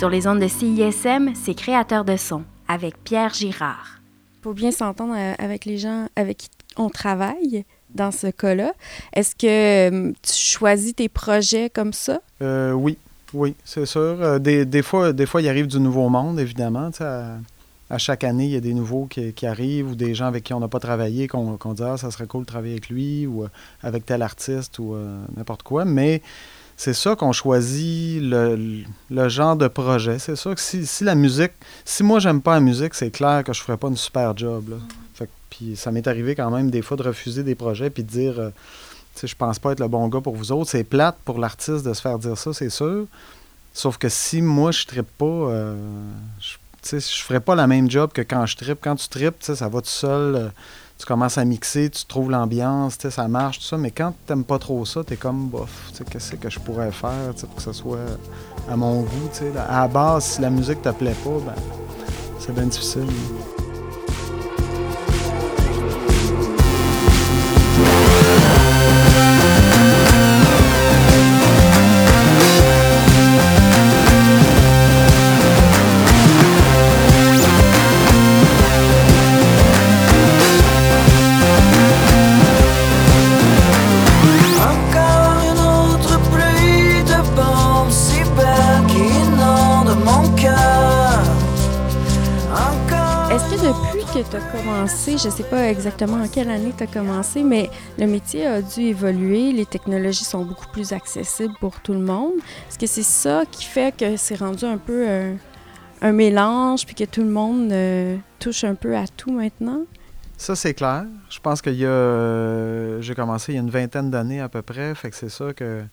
Sur 0.00 0.08
les 0.08 0.26
ondes 0.26 0.40
de 0.40 0.48
CISM, 0.48 1.34
c'est 1.34 1.52
créateur 1.52 2.06
de 2.06 2.16
son 2.16 2.42
avec 2.68 2.96
Pierre 3.04 3.34
Girard. 3.34 4.00
Pour 4.40 4.54
bien 4.54 4.70
s'entendre 4.70 5.12
euh, 5.14 5.34
avec 5.38 5.66
les 5.66 5.76
gens 5.76 6.06
avec 6.16 6.38
qui 6.38 6.48
on 6.78 6.88
travaille 6.88 7.66
dans 7.94 8.10
ce 8.10 8.28
cas-là, 8.28 8.72
est-ce 9.12 9.36
que 9.36 9.90
euh, 9.90 10.12
tu 10.22 10.32
choisis 10.32 10.94
tes 10.94 11.10
projets 11.10 11.68
comme 11.68 11.92
ça? 11.92 12.22
Euh, 12.40 12.72
oui, 12.72 12.96
oui, 13.34 13.54
c'est 13.62 13.84
sûr. 13.84 14.40
Des, 14.40 14.64
des 14.64 14.80
fois, 14.80 15.12
des 15.12 15.26
fois, 15.26 15.42
il 15.42 15.48
arrive 15.50 15.66
du 15.66 15.78
nouveau 15.78 16.08
monde, 16.08 16.40
évidemment. 16.40 16.88
À, 17.00 17.36
à 17.90 17.98
chaque 17.98 18.22
année, 18.22 18.44
il 18.44 18.52
y 18.52 18.56
a 18.56 18.60
des 18.60 18.72
nouveaux 18.72 19.06
qui, 19.06 19.32
qui 19.32 19.46
arrivent 19.46 19.90
ou 19.90 19.94
des 19.96 20.14
gens 20.14 20.26
avec 20.26 20.44
qui 20.44 20.54
on 20.54 20.60
n'a 20.60 20.68
pas 20.68 20.78
travaillé, 20.78 21.26
qu'on 21.26 21.56
dit 21.74 21.82
ah, 21.82 21.96
ça 21.96 22.10
serait 22.12 22.26
cool 22.26 22.42
de 22.42 22.46
travailler 22.46 22.74
avec 22.74 22.88
lui 22.88 23.26
ou 23.26 23.44
avec 23.82 24.06
tel 24.06 24.22
artiste 24.22 24.78
ou 24.78 24.94
euh, 24.94 25.20
n'importe 25.36 25.64
quoi. 25.64 25.84
Mais 25.84 26.22
c'est 26.82 26.94
ça 26.94 27.14
qu'on 27.14 27.32
choisit 27.32 28.22
le, 28.22 28.84
le 29.10 29.28
genre 29.28 29.54
de 29.54 29.68
projet. 29.68 30.18
C'est 30.18 30.34
sûr 30.34 30.54
que 30.54 30.60
si, 30.62 30.86
si 30.86 31.04
la 31.04 31.14
musique, 31.14 31.52
si 31.84 32.02
moi 32.02 32.20
j'aime 32.20 32.40
pas 32.40 32.54
la 32.54 32.60
musique, 32.60 32.94
c'est 32.94 33.10
clair 33.10 33.44
que 33.44 33.52
je 33.52 33.60
ferais 33.60 33.76
pas 33.76 33.88
une 33.88 33.98
super 33.98 34.34
job. 34.34 34.70
Là. 34.70 34.76
Fait 35.12 35.26
que- 35.26 35.30
puis 35.50 35.76
ça 35.76 35.92
m'est 35.92 36.08
arrivé 36.08 36.34
quand 36.34 36.50
même 36.50 36.70
des 36.70 36.80
fois 36.80 36.96
de 36.96 37.02
refuser 37.02 37.42
des 37.42 37.54
projets 37.54 37.90
puis 37.90 38.02
de 38.02 38.08
dire 38.08 38.40
euh, 38.40 38.48
tu 39.14 39.20
sais, 39.20 39.26
je 39.26 39.36
pense 39.36 39.58
pas 39.58 39.72
être 39.72 39.80
le 39.80 39.88
bon 39.88 40.08
gars 40.08 40.22
pour 40.22 40.34
vous 40.34 40.52
autres. 40.52 40.70
C'est 40.70 40.84
plate 40.84 41.18
pour 41.26 41.38
l'artiste 41.38 41.84
de 41.84 41.92
se 41.92 42.00
faire 42.00 42.18
dire 42.18 42.38
ça, 42.38 42.54
c'est 42.54 42.70
sûr. 42.70 43.04
Sauf 43.74 43.98
que 43.98 44.08
si 44.08 44.40
moi 44.40 44.70
je 44.72 44.86
trippe 44.86 45.10
pas, 45.18 45.26
euh, 45.26 45.76
je, 46.40 46.98
ferais 46.98 47.40
pas 47.40 47.56
la 47.56 47.66
même 47.66 47.90
job 47.90 48.10
que 48.14 48.22
quand 48.22 48.46
je 48.46 48.56
trippe. 48.56 48.78
Quand 48.80 48.96
tu 48.96 49.06
tripes, 49.06 49.36
ça 49.42 49.68
va 49.68 49.82
tout 49.82 49.86
seul. 49.86 50.34
euh, 50.34 50.48
tu 51.00 51.06
commences 51.06 51.38
à 51.38 51.46
mixer, 51.46 51.88
tu 51.88 52.04
trouves 52.04 52.30
l'ambiance, 52.30 52.98
tu 52.98 53.10
ça 53.10 53.26
marche, 53.26 53.58
tout 53.58 53.64
ça. 53.64 53.78
Mais 53.78 53.90
quand 53.90 54.12
t'aimes 54.26 54.44
pas 54.44 54.58
trop 54.58 54.84
ça, 54.84 55.02
t'es 55.02 55.16
comme 55.16 55.48
bof. 55.48 55.90
tu 55.96 56.04
Qu'est-ce 56.04 56.34
que 56.34 56.50
je 56.50 56.58
pourrais 56.60 56.92
faire 56.92 57.34
tu 57.34 57.46
pour 57.46 57.54
que 57.56 57.62
ça 57.62 57.72
soit 57.72 57.98
à 58.70 58.76
mon 58.76 59.00
goût? 59.00 59.30
tu. 59.32 59.44
À 59.58 59.80
la 59.80 59.88
base, 59.88 60.24
si 60.24 60.42
la 60.42 60.50
musique 60.50 60.82
te 60.82 60.90
plaît 60.90 61.16
pas, 61.24 61.30
ben, 61.46 61.62
c'est 62.38 62.54
bien 62.54 62.66
difficile. 62.66 63.06
Tu 94.28 94.36
as 94.36 94.40
commencé, 94.40 95.12
je 95.12 95.28
sais 95.28 95.44
pas 95.44 95.68
exactement 95.68 96.22
en 96.22 96.28
quelle 96.28 96.50
année 96.50 96.72
tu 96.76 96.82
as 96.82 96.86
commencé, 96.86 97.42
mais 97.42 97.70
le 97.98 98.06
métier 98.06 98.46
a 98.46 98.60
dû 98.60 98.80
évoluer, 98.80 99.52
les 99.52 99.66
technologies 99.66 100.24
sont 100.24 100.44
beaucoup 100.44 100.66
plus 100.72 100.92
accessibles 100.92 101.54
pour 101.60 101.80
tout 101.80 101.92
le 101.92 102.00
monde. 102.00 102.34
Est-ce 102.68 102.78
que 102.78 102.86
c'est 102.86 103.02
ça 103.02 103.44
qui 103.50 103.64
fait 103.64 103.96
que 103.96 104.16
c'est 104.16 104.34
rendu 104.34 104.64
un 104.64 104.78
peu 104.78 105.04
euh, 105.08 105.34
un 106.02 106.12
mélange, 106.12 106.84
puis 106.86 106.94
que 106.94 107.04
tout 107.04 107.22
le 107.22 107.30
monde 107.30 107.72
euh, 107.72 108.16
touche 108.38 108.64
un 108.64 108.74
peu 108.74 108.96
à 108.96 109.06
tout 109.06 109.32
maintenant? 109.32 109.82
Ça, 110.36 110.56
c'est 110.56 110.74
clair. 110.74 111.04
Je 111.28 111.38
pense 111.38 111.62
qu'il 111.62 111.74
y 111.74 111.84
a. 111.84 111.88
euh, 111.88 113.00
j'ai 113.00 113.14
commencé 113.14 113.52
il 113.52 113.56
y 113.56 113.58
a 113.58 113.62
une 113.62 113.70
vingtaine 113.70 114.10
d'années 114.10 114.40
à 114.40 114.48
peu 114.48 114.62
près. 114.62 114.94
Fait 114.94 115.10
que 115.10 115.16
c'est 115.16 115.28
ça 115.28 115.52
que. 115.52 115.84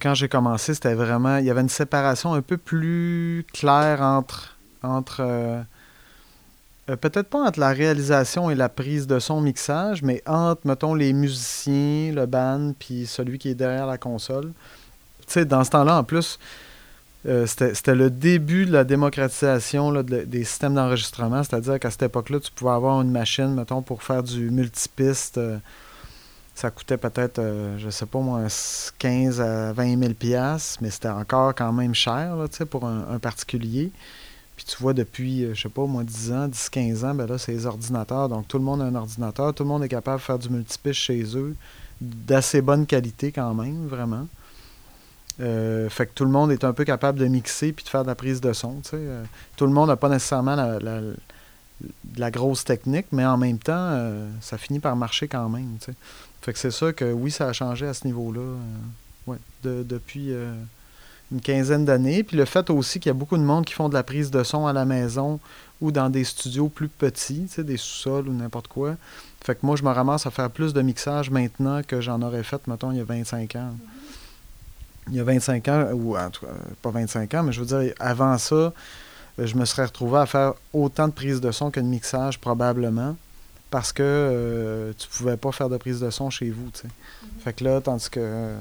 quand 0.00 0.14
j'ai 0.14 0.28
commencé, 0.28 0.74
c'était 0.74 0.94
vraiment. 0.94 1.36
Il 1.36 1.44
y 1.44 1.50
avait 1.50 1.60
une 1.60 1.68
séparation 1.68 2.32
un 2.32 2.42
peu 2.42 2.56
plus 2.56 3.44
claire 3.52 4.00
entre. 4.02 4.56
entre 4.82 5.64
euh, 6.90 6.96
Peut-être 6.96 7.28
pas 7.28 7.38
entre 7.38 7.60
la 7.60 7.70
réalisation 7.70 8.50
et 8.50 8.54
la 8.54 8.68
prise 8.68 9.06
de 9.06 9.18
son 9.18 9.40
mixage, 9.40 10.02
mais 10.02 10.22
entre, 10.26 10.66
mettons, 10.66 10.94
les 10.94 11.12
musiciens, 11.12 12.12
le 12.12 12.26
band, 12.26 12.74
puis 12.78 13.06
celui 13.06 13.38
qui 13.38 13.48
est 13.48 13.54
derrière 13.54 13.86
la 13.86 13.96
console. 13.96 14.52
Tu 15.26 15.34
sais, 15.34 15.44
dans 15.44 15.64
ce 15.64 15.70
temps-là, 15.70 15.96
en 15.98 16.04
plus, 16.04 16.38
euh, 17.26 17.46
c'était 17.46 17.94
le 17.94 18.10
début 18.10 18.64
de 18.64 18.72
la 18.72 18.84
démocratisation 18.84 19.92
des 20.02 20.44
systèmes 20.44 20.74
d'enregistrement, 20.74 21.42
c'est-à-dire 21.42 21.78
qu'à 21.78 21.90
cette 21.90 22.02
époque-là, 22.04 22.40
tu 22.40 22.50
pouvais 22.50 22.70
avoir 22.70 23.02
une 23.02 23.10
machine, 23.10 23.54
mettons, 23.54 23.82
pour 23.82 24.02
faire 24.02 24.22
du 24.22 24.50
multipiste. 24.50 25.38
euh, 25.38 25.58
ça 26.54 26.70
coûtait 26.70 26.96
peut-être, 26.98 27.38
euh, 27.38 27.78
je 27.78 27.88
sais 27.90 28.06
pas 28.06 28.18
moi, 28.18 28.40
15 28.98 29.40
à 29.40 29.72
20 29.72 29.98
000 29.98 30.14
piastres, 30.14 30.78
mais 30.82 30.90
c'était 30.90 31.08
encore 31.08 31.54
quand 31.54 31.72
même 31.72 31.94
cher 31.94 32.34
pour 32.70 32.86
un 32.86 33.18
particulier. 33.18 33.92
Puis 34.60 34.76
tu 34.76 34.82
vois, 34.82 34.92
depuis, 34.92 35.44
euh, 35.44 35.54
je 35.54 35.62
sais 35.62 35.68
pas, 35.70 35.86
moi, 35.86 36.04
10 36.04 36.32
ans, 36.32 36.46
10-15 36.46 37.02
ans, 37.06 37.14
ben 37.14 37.26
là, 37.26 37.38
c'est 37.38 37.50
les 37.52 37.64
ordinateurs. 37.64 38.28
Donc, 38.28 38.46
tout 38.46 38.58
le 38.58 38.64
monde 38.64 38.82
a 38.82 38.84
un 38.84 38.94
ordinateur. 38.94 39.54
Tout 39.54 39.62
le 39.62 39.70
monde 39.70 39.82
est 39.84 39.88
capable 39.88 40.18
de 40.18 40.22
faire 40.22 40.38
du 40.38 40.50
multipiste 40.50 41.00
chez 41.00 41.22
eux, 41.34 41.56
d'assez 42.02 42.60
bonne 42.60 42.84
qualité 42.84 43.32
quand 43.32 43.54
même, 43.54 43.86
vraiment. 43.86 44.28
Euh, 45.40 45.88
fait 45.88 46.04
que 46.04 46.10
tout 46.14 46.26
le 46.26 46.30
monde 46.30 46.52
est 46.52 46.62
un 46.64 46.74
peu 46.74 46.84
capable 46.84 47.18
de 47.18 47.24
mixer 47.26 47.72
puis 47.72 47.86
de 47.86 47.88
faire 47.88 48.02
de 48.02 48.08
la 48.08 48.14
prise 48.14 48.42
de 48.42 48.52
son. 48.52 48.82
Euh, 48.92 49.24
tout 49.56 49.64
le 49.64 49.72
monde 49.72 49.88
n'a 49.88 49.96
pas 49.96 50.10
nécessairement 50.10 50.56
la, 50.56 50.78
la- 50.78 52.30
grosse 52.30 52.62
technique, 52.62 53.06
mais 53.12 53.24
en 53.24 53.38
même 53.38 53.58
temps, 53.58 53.98
ça 54.42 54.58
finit 54.58 54.78
par 54.80 54.94
marcher 54.94 55.26
quand 55.26 55.48
même. 55.48 55.78
Fait 56.42 56.52
que 56.52 56.58
c'est 56.58 56.70
ça 56.70 56.92
que 56.92 57.10
oui, 57.10 57.30
ça 57.30 57.48
a 57.48 57.54
changé 57.54 57.86
à 57.86 57.94
ce 57.94 58.06
niveau-là. 58.06 58.42
ouais, 59.26 59.38
de- 59.62 59.82
depuis, 59.88 60.34
une 61.32 61.40
quinzaine 61.40 61.84
d'années. 61.84 62.22
Puis 62.22 62.36
le 62.36 62.44
fait 62.44 62.70
aussi 62.70 63.00
qu'il 63.00 63.10
y 63.10 63.14
a 63.14 63.14
beaucoup 63.14 63.36
de 63.36 63.42
monde 63.42 63.64
qui 63.64 63.74
font 63.74 63.88
de 63.88 63.94
la 63.94 64.02
prise 64.02 64.30
de 64.30 64.42
son 64.42 64.66
à 64.66 64.72
la 64.72 64.84
maison 64.84 65.40
ou 65.80 65.90
dans 65.90 66.10
des 66.10 66.24
studios 66.24 66.68
plus 66.68 66.88
petits, 66.88 67.48
des 67.58 67.76
sous-sols 67.76 68.28
ou 68.28 68.32
n'importe 68.32 68.68
quoi. 68.68 68.96
Fait 69.42 69.54
que 69.54 69.64
moi, 69.64 69.76
je 69.76 69.82
me 69.82 69.90
ramasse 69.90 70.26
à 70.26 70.30
faire 70.30 70.50
plus 70.50 70.74
de 70.74 70.82
mixage 70.82 71.30
maintenant 71.30 71.82
que 71.82 72.00
j'en 72.00 72.20
aurais 72.20 72.42
fait, 72.42 72.66
mettons, 72.66 72.92
il 72.92 72.98
y 72.98 73.00
a 73.00 73.04
25 73.04 73.56
ans. 73.56 73.74
Il 75.08 75.16
y 75.16 75.20
a 75.20 75.24
25 75.24 75.68
ans, 75.68 75.90
ou 75.94 76.16
en 76.16 76.30
tout 76.30 76.44
cas, 76.44 76.52
pas 76.82 76.90
25 76.90 77.34
ans, 77.34 77.42
mais 77.44 77.52
je 77.52 77.62
veux 77.62 77.66
dire, 77.66 77.94
avant 77.98 78.36
ça, 78.36 78.72
je 79.38 79.56
me 79.56 79.64
serais 79.64 79.86
retrouvé 79.86 80.18
à 80.18 80.26
faire 80.26 80.52
autant 80.74 81.08
de 81.08 81.12
prise 81.12 81.40
de 81.40 81.50
son 81.50 81.70
que 81.70 81.80
de 81.80 81.86
mixage, 81.86 82.38
probablement, 82.38 83.16
parce 83.70 83.92
que 83.92 84.02
euh, 84.04 84.92
tu 84.98 85.08
pouvais 85.08 85.38
pas 85.38 85.52
faire 85.52 85.70
de 85.70 85.78
prise 85.78 86.00
de 86.00 86.10
son 86.10 86.28
chez 86.28 86.50
vous, 86.50 86.70
tu 86.70 86.80
sais. 86.82 86.88
Fait 87.42 87.54
que 87.54 87.64
là, 87.64 87.80
tandis 87.80 88.10
que 88.10 88.20
euh, 88.20 88.60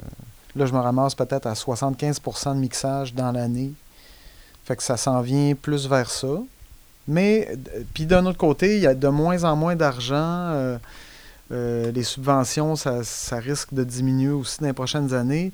là, 0.56 0.66
je 0.66 0.74
me 0.74 0.80
ramasse 0.80 1.16
peut-être 1.16 1.48
à 1.48 1.54
75% 1.54 2.56
de 2.56 2.60
mixage 2.60 3.14
dans 3.14 3.32
l'année. 3.32 3.72
Fait 4.66 4.76
que 4.76 4.84
ça 4.84 4.98
s'en 4.98 5.22
vient 5.22 5.56
plus 5.56 5.88
vers 5.88 6.10
ça. 6.10 6.42
Mais, 7.08 7.58
puis 7.94 8.06
d'un 8.06 8.26
autre 8.26 8.38
côté, 8.38 8.76
il 8.76 8.82
y 8.82 8.88
a 8.88 8.94
de 8.94 9.08
moins 9.08 9.44
en 9.44 9.56
moins 9.56 9.76
d'argent. 9.76 10.16
euh, 10.16 10.78
euh, 11.52 11.92
les 11.92 12.04
subventions, 12.04 12.76
ça, 12.76 13.04
ça 13.04 13.38
risque 13.38 13.74
de 13.74 13.84
diminuer 13.84 14.32
aussi 14.32 14.60
dans 14.60 14.68
les 14.68 14.74
prochaines 14.74 15.14
années. 15.16 15.52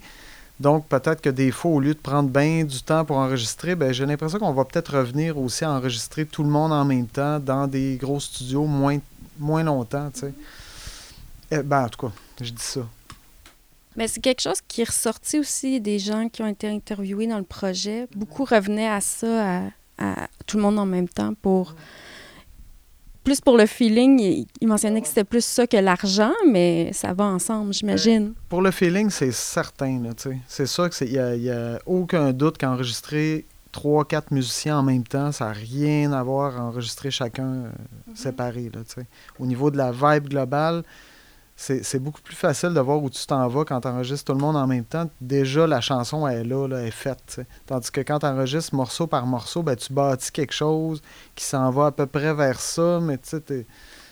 Donc, 0.59 0.87
peut-être 0.87 1.21
que 1.21 1.29
des 1.29 1.51
fois, 1.51 1.71
au 1.71 1.79
lieu 1.79 1.93
de 1.93 1.99
prendre 1.99 2.29
bien 2.29 2.63
du 2.63 2.81
temps 2.81 3.03
pour 3.03 3.17
enregistrer, 3.17 3.75
ben, 3.75 3.91
j'ai 3.93 4.05
l'impression 4.05 4.39
qu'on 4.39 4.53
va 4.53 4.65
peut-être 4.65 4.97
revenir 4.97 5.37
aussi 5.37 5.65
à 5.65 5.71
enregistrer 5.71 6.25
tout 6.25 6.43
le 6.43 6.49
monde 6.49 6.71
en 6.71 6.85
même 6.85 7.07
temps 7.07 7.39
dans 7.39 7.67
des 7.67 7.97
gros 7.97 8.19
studios 8.19 8.65
moins, 8.65 8.99
moins 9.39 9.63
longtemps. 9.63 10.09
Eh 11.51 11.57
ben, 11.57 11.85
en 11.85 11.89
tout 11.89 12.07
cas, 12.07 12.13
je 12.41 12.51
dis 12.51 12.63
ça. 12.63 12.81
Mais 13.95 14.07
c'est 14.07 14.19
quelque 14.19 14.41
chose 14.41 14.59
qui 14.67 14.81
est 14.81 14.89
ressorti 14.89 15.39
aussi 15.39 15.79
des 15.79 15.99
gens 15.99 16.29
qui 16.29 16.41
ont 16.41 16.47
été 16.47 16.67
interviewés 16.67 17.27
dans 17.27 17.37
le 17.37 17.43
projet. 17.43 18.07
Beaucoup 18.15 18.43
revenaient 18.43 18.89
à 18.89 19.01
ça, 19.01 19.57
à, 19.57 19.61
à 19.97 20.27
tout 20.45 20.57
le 20.57 20.63
monde 20.63 20.79
en 20.79 20.85
même 20.85 21.07
temps 21.07 21.33
pour. 21.41 21.75
Plus 23.23 23.41
pour 23.41 23.57
le 23.57 23.65
feeling, 23.65 24.19
ils 24.19 24.45
ils 24.61 24.67
mentionnaient 24.67 25.01
que 25.01 25.07
c'était 25.07 25.23
plus 25.23 25.43
ça 25.43 25.65
que 25.65 25.77
l'argent, 25.77 26.33
mais 26.47 26.91
ça 26.93 27.11
va 27.13 27.23
ensemble, 27.23 27.73
j'imagine. 27.73 28.33
Pour 28.49 28.61
le 28.61 28.69
feeling, 28.69 29.09
c'est 29.09 29.31
certain, 29.31 29.99
là, 29.99 30.13
tu 30.13 30.29
sais. 30.29 30.37
C'est 30.47 30.67
ça 30.67 30.87
que 30.87 30.93
c'est. 30.93 31.07
Il 31.07 31.41
n'y 31.41 31.49
a, 31.49 31.79
aucun 31.87 32.33
doute 32.33 32.59
qu'enregistrer 32.59 33.45
trois, 33.71 34.05
quatre 34.05 34.31
musiciens 34.31 34.77
en 34.77 34.83
même 34.83 35.03
temps, 35.03 35.31
ça 35.31 35.45
n'a 35.45 35.53
rien 35.53 36.13
à 36.13 36.21
voir 36.21 36.55
à 36.57 36.65
enregistrer 36.65 37.09
chacun 37.09 37.47
euh, 37.47 37.71
séparé, 38.13 38.69
là, 38.71 38.81
tu 38.87 39.01
sais. 39.01 39.07
Au 39.39 39.47
niveau 39.47 39.71
de 39.71 39.77
la 39.77 39.91
vibe 39.91 40.29
globale, 40.29 40.83
c'est 41.55 41.83
c'est 41.83 41.99
beaucoup 41.99 42.21
plus 42.21 42.35
facile 42.35 42.73
de 42.73 42.79
voir 42.79 43.01
où 43.01 43.09
tu 43.09 43.25
t'en 43.25 43.47
vas 43.47 43.63
quand 43.63 43.81
tu 43.81 43.87
enregistres 43.87 44.25
tout 44.25 44.37
le 44.37 44.43
monde 44.43 44.55
en 44.57 44.67
même 44.67 44.83
temps. 44.83 45.09
Déjà, 45.21 45.65
la 45.67 45.81
chanson 45.81 46.27
elle 46.27 46.39
est 46.41 46.43
là, 46.43 46.67
là, 46.67 46.79
elle 46.81 46.87
est 46.87 46.91
faite. 46.91 47.41
Tandis 47.65 47.91
que 47.91 48.01
quand 48.01 48.19
tu 48.19 48.25
enregistres 48.25 48.75
morceau 48.75 49.07
par 49.07 49.25
morceau, 49.25 49.63
ben, 49.63 49.75
tu 49.75 49.93
bâtis 49.93 50.31
quelque 50.31 50.53
chose 50.53 51.01
qui 51.35 51.45
s'en 51.45 51.69
va 51.71 51.87
à 51.87 51.91
peu 51.91 52.05
près 52.05 52.33
vers 52.33 52.59
ça, 52.59 52.99
mais 53.01 53.17
tu 53.17 53.29
sais, 53.29 53.65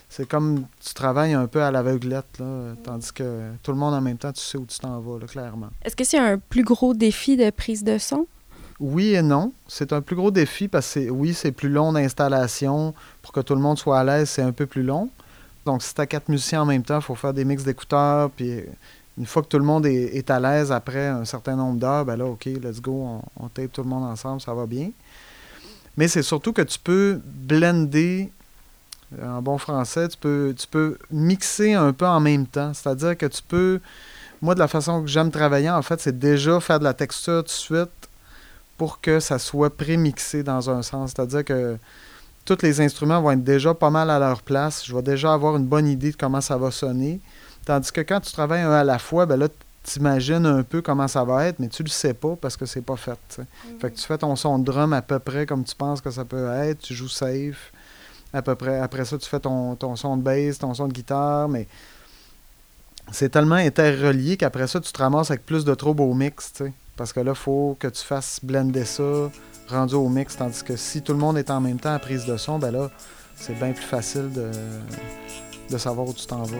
c'est 0.08 0.28
comme 0.28 0.64
tu 0.80 0.94
travailles 0.94 1.34
un 1.34 1.46
peu 1.46 1.62
à 1.62 1.70
l'aveuglette. 1.70 2.38
là, 2.38 2.74
Tandis 2.84 3.12
que 3.12 3.50
tout 3.62 3.72
le 3.72 3.78
monde 3.78 3.94
en 3.94 4.00
même 4.00 4.16
temps, 4.16 4.32
tu 4.32 4.40
sais 4.42 4.56
où 4.56 4.64
tu 4.64 4.78
t'en 4.78 5.00
vas, 5.00 5.18
là, 5.18 5.26
clairement. 5.26 5.70
Est-ce 5.84 5.96
que 5.96 6.04
c'est 6.04 6.18
un 6.18 6.38
plus 6.38 6.62
gros 6.62 6.94
défi 6.94 7.36
de 7.36 7.50
prise 7.50 7.82
de 7.84 7.98
son? 7.98 8.26
Oui 8.80 9.14
et 9.14 9.22
non. 9.22 9.52
C'est 9.68 9.92
un 9.92 10.00
plus 10.00 10.16
gros 10.16 10.30
défi 10.30 10.68
parce 10.68 10.86
que 10.86 10.92
c'est- 11.00 11.10
oui, 11.10 11.34
c'est 11.34 11.52
plus 11.52 11.68
long 11.68 11.92
d'installation. 11.92 12.94
Pour 13.22 13.32
que 13.32 13.40
tout 13.40 13.54
le 13.54 13.60
monde 13.60 13.78
soit 13.78 13.98
à 14.00 14.04
l'aise, 14.04 14.28
c'est 14.30 14.42
un 14.42 14.52
peu 14.52 14.66
plus 14.66 14.82
long. 14.82 15.10
Donc, 15.64 15.82
si 15.82 15.94
tu 15.94 16.00
as 16.00 16.06
quatre 16.06 16.28
musiciens 16.28 16.62
en 16.62 16.66
même 16.66 16.82
temps, 16.82 16.96
il 16.96 17.02
faut 17.02 17.14
faire 17.14 17.32
des 17.32 17.44
mix 17.44 17.64
d'écouteurs. 17.64 18.30
Puis, 18.30 18.62
une 19.16 19.26
fois 19.26 19.42
que 19.42 19.48
tout 19.48 19.58
le 19.58 19.64
monde 19.64 19.86
est, 19.86 20.30
à 20.30 20.40
l'aise 20.40 20.72
après 20.72 21.06
un 21.06 21.24
certain 21.24 21.56
nombre 21.56 21.78
d'heures, 21.78 22.04
ben 22.04 22.16
là, 22.16 22.26
OK, 22.26 22.46
let's 22.46 22.80
go, 22.80 22.92
on, 23.38 23.44
on 23.44 23.48
tape 23.48 23.72
tout 23.72 23.82
le 23.82 23.88
monde 23.88 24.04
ensemble, 24.04 24.40
ça 24.40 24.52
va 24.52 24.66
bien. 24.66 24.90
Mais 25.96 26.08
c'est 26.08 26.22
surtout 26.22 26.52
que 26.52 26.62
tu 26.62 26.78
peux 26.78 27.20
blender, 27.24 28.32
euh, 29.20 29.38
en 29.38 29.42
bon 29.42 29.58
français, 29.58 30.08
tu 30.08 30.16
peux, 30.18 30.54
tu 30.56 30.66
peux 30.66 30.98
mixer 31.10 31.74
un 31.74 31.92
peu 31.92 32.06
en 32.06 32.20
même 32.20 32.46
temps. 32.46 32.72
C'est-à-dire 32.74 33.16
que 33.16 33.26
tu 33.26 33.42
peux. 33.42 33.80
Moi, 34.42 34.54
de 34.54 34.58
la 34.58 34.68
façon 34.68 35.02
que 35.02 35.06
j'aime 35.06 35.30
travailler, 35.30 35.70
en 35.70 35.82
fait, 35.82 36.00
c'est 36.00 36.18
déjà 36.18 36.60
faire 36.60 36.78
de 36.78 36.84
la 36.84 36.94
texture 36.94 37.42
tout 37.44 37.48
de 37.48 37.50
suite 37.50 38.08
pour 38.76 39.00
que 39.00 39.20
ça 39.20 39.38
soit 39.38 39.74
pré-mixé 39.74 40.42
dans 40.42 40.68
un 40.68 40.82
sens. 40.82 41.12
C'est-à-dire 41.14 41.44
que 41.44 41.78
tous 42.44 42.62
les 42.62 42.80
instruments 42.80 43.20
vont 43.20 43.32
être 43.32 43.44
déjà 43.44 43.74
pas 43.74 43.90
mal 43.90 44.10
à 44.10 44.18
leur 44.18 44.42
place. 44.42 44.84
Je 44.84 44.94
vais 44.94 45.02
déjà 45.02 45.32
avoir 45.32 45.56
une 45.56 45.66
bonne 45.66 45.86
idée 45.86 46.10
de 46.10 46.16
comment 46.16 46.40
ça 46.40 46.56
va 46.56 46.70
sonner. 46.70 47.20
Tandis 47.64 47.90
que 47.90 48.02
quand 48.02 48.20
tu 48.20 48.32
travailles 48.32 48.62
un 48.62 48.72
à 48.72 48.84
la 48.84 48.98
fois, 48.98 49.24
ben 49.26 49.36
là, 49.36 49.48
tu 49.84 49.98
imagines 49.98 50.46
un 50.46 50.62
peu 50.62 50.82
comment 50.82 51.08
ça 51.08 51.24
va 51.24 51.46
être, 51.46 51.58
mais 51.58 51.68
tu 51.68 51.82
le 51.82 51.88
sais 51.88 52.14
pas 52.14 52.36
parce 52.40 52.56
que 52.56 52.66
c'est 52.66 52.82
pas 52.82 52.96
fait. 52.96 53.18
tu 53.28 53.36
sais. 53.36 53.46
Fait 53.80 53.90
que 53.90 53.96
tu 53.96 54.06
fais 54.06 54.18
ton 54.18 54.36
son 54.36 54.58
de 54.58 54.64
drum 54.64 54.92
à 54.92 55.02
peu 55.02 55.18
près 55.18 55.46
comme 55.46 55.64
tu 55.64 55.74
penses 55.74 56.00
que 56.00 56.10
ça 56.10 56.24
peut 56.24 56.50
être. 56.52 56.80
Tu 56.80 56.94
joues 56.94 57.08
safe. 57.08 57.72
À 58.32 58.42
peu 58.42 58.54
près. 58.54 58.78
Après 58.78 59.04
ça, 59.04 59.16
tu 59.16 59.28
fais 59.28 59.40
ton, 59.40 59.76
ton 59.76 59.96
son 59.96 60.16
de 60.16 60.22
bass, 60.22 60.58
ton 60.58 60.74
son 60.74 60.88
de 60.88 60.92
guitare, 60.92 61.48
mais 61.48 61.66
c'est 63.12 63.28
tellement 63.28 63.54
interrelié 63.54 64.36
qu'après 64.36 64.66
ça, 64.66 64.80
tu 64.80 64.90
te 64.90 64.98
ramasses 64.98 65.30
avec 65.30 65.46
plus 65.46 65.64
de 65.64 65.74
troubles 65.74 66.02
au 66.02 66.14
mix, 66.14 66.52
tu 66.52 66.64
sais. 66.64 66.72
Parce 66.96 67.12
que 67.12 67.20
là, 67.20 67.32
il 67.32 67.38
faut 67.38 67.76
que 67.78 67.88
tu 67.88 68.02
fasses 68.02 68.40
blender 68.42 68.84
ça 68.84 69.30
rendu 69.68 69.94
au 69.94 70.08
mix. 70.08 70.36
Tandis 70.36 70.62
que 70.62 70.76
si 70.76 71.02
tout 71.02 71.12
le 71.12 71.18
monde 71.18 71.38
est 71.38 71.50
en 71.50 71.60
même 71.60 71.78
temps 71.78 71.94
à 71.94 71.98
prise 71.98 72.24
de 72.26 72.36
son, 72.36 72.58
ben 72.58 72.70
là, 72.70 72.90
c'est 73.34 73.58
bien 73.58 73.72
plus 73.72 73.84
facile 73.84 74.30
de, 74.32 75.78
savoir 75.78 76.08
où 76.08 76.12
tu 76.12 76.26
t'en 76.26 76.42
vas. 76.42 76.56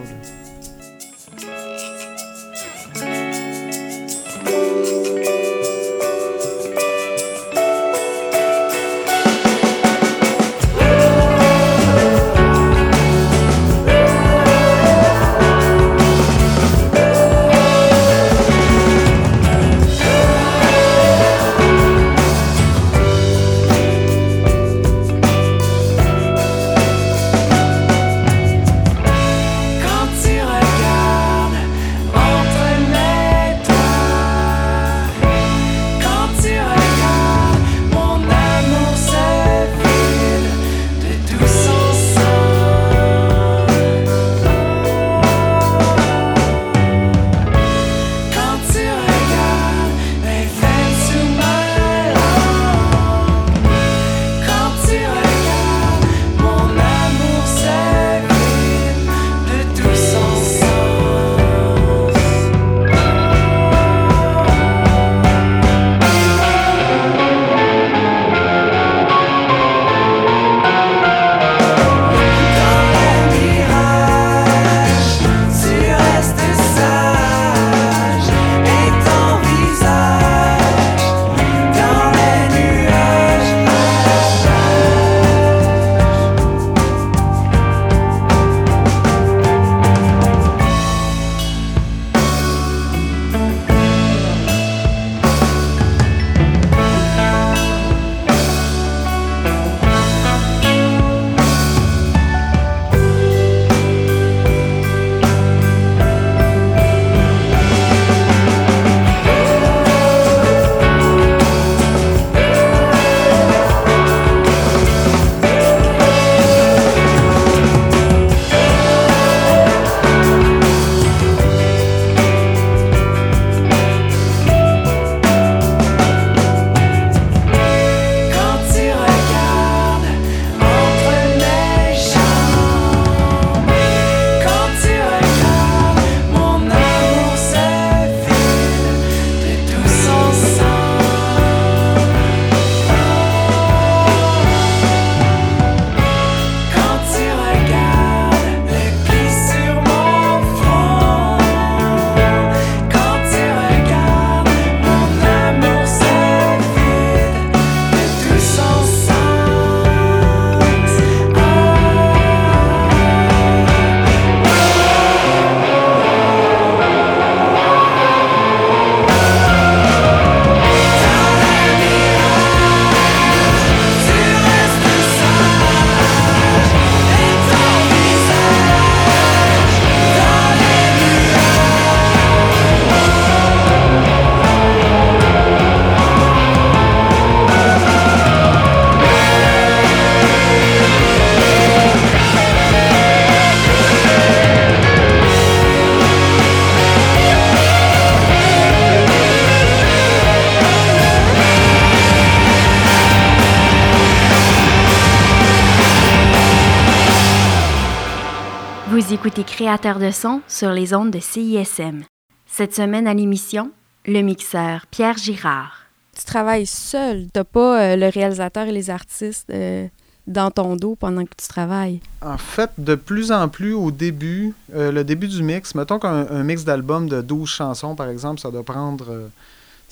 Écoutez 209.25 209.43
Créateur 209.43 209.97
de 209.97 210.11
son 210.11 210.41
sur 210.47 210.69
les 210.69 210.93
ondes 210.93 211.09
de 211.09 211.17
CISM. 211.17 212.03
Cette 212.45 212.75
semaine 212.75 213.07
à 213.07 213.13
l'émission, 213.15 213.71
le 214.05 214.21
mixeur 214.21 214.85
Pierre 214.91 215.17
Girard. 215.17 215.87
Tu 216.15 216.23
travailles 216.25 216.67
seul. 216.67 217.25
T'as 217.33 217.43
pas 217.43 217.81
euh, 217.81 217.95
le 217.95 218.07
réalisateur 218.07 218.67
et 218.67 218.71
les 218.71 218.91
artistes 218.91 219.49
euh, 219.49 219.87
dans 220.27 220.51
ton 220.51 220.75
dos 220.75 220.95
pendant 220.95 221.23
que 221.23 221.33
tu 221.35 221.47
travailles? 221.47 222.01
En 222.21 222.37
fait, 222.37 222.69
de 222.77 222.93
plus 222.93 223.31
en 223.31 223.49
plus 223.49 223.73
au 223.73 223.89
début, 223.89 224.53
euh, 224.75 224.91
le 224.91 225.03
début 225.03 225.27
du 225.27 225.41
mix, 225.41 225.73
mettons 225.73 225.97
qu'un 225.97 226.27
un 226.29 226.43
mix 226.43 226.63
d'album 226.63 227.09
de 227.09 227.21
12 227.21 227.49
chansons, 227.49 227.95
par 227.95 228.09
exemple, 228.09 228.39
ça 228.39 228.51
doit 228.51 228.63
prendre, 228.63 229.11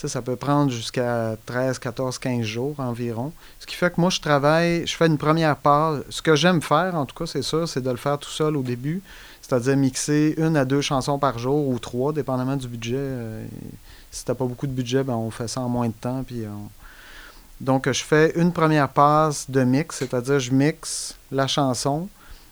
ça 0.10 0.21
peut 0.21 0.36
prendre 0.36 0.69
jusqu'à 0.71 1.38
13, 1.45 1.79
14, 1.79 2.17
15 2.19 2.41
jours 2.45 2.75
environ. 2.79 3.32
Ce 3.60 3.65
qui 3.65 3.75
fait 3.75 3.93
que 3.93 4.01
moi, 4.01 4.10
je 4.10 4.19
travaille, 4.19 4.86
je 4.86 4.95
fais 4.95 5.08
une 5.08 5.17
première 5.17 5.56
part. 5.56 5.99
Ce 6.10 6.21
que 6.21 6.36
j'aime 6.36 6.62
faire, 6.62 6.95
en 6.95 7.06
tout 7.06 7.15
cas, 7.15 7.25
c'est 7.25 7.41
ça, 7.43 7.65
c'est 7.67 7.82
de 7.82 7.89
le 7.89 7.95
faire 7.95 8.17
tout 8.17 8.29
seul 8.29 8.58
au 8.58 8.63
début. 8.63 9.01
C'est-à-dire 9.41 9.77
mixer 9.77 10.34
une 10.38 10.58
à 10.58 10.65
deux 10.65 10.82
chansons 10.82 11.19
par 11.19 11.38
jour 11.39 11.67
ou 11.69 11.79
trois, 11.79 12.12
dépendamment 12.12 12.56
du 12.58 12.67
budget. 12.67 12.95
Euh, 12.97 13.45
si 14.12 14.25
t'as 14.25 14.34
pas 14.36 14.45
beaucoup 14.45 14.67
de 14.67 14.71
budget, 14.73 15.03
ben 15.03 15.13
on 15.15 15.32
fait 15.32 15.47
ça 15.47 15.62
en 15.62 15.69
moins 15.69 15.88
de 15.88 15.93
temps. 15.93 16.23
Puis 16.25 16.43
on- 16.47 16.69
Donc, 17.62 17.89
je 17.89 18.03
fais 18.03 18.34
une 18.36 18.51
première 18.51 18.89
passe 18.89 19.49
de 19.49 19.63
mix, 19.63 19.97
c'est-à-dire 19.99 20.39
je 20.39 20.51
mixe 20.51 21.15
la 21.32 21.47
chanson, 21.47 22.10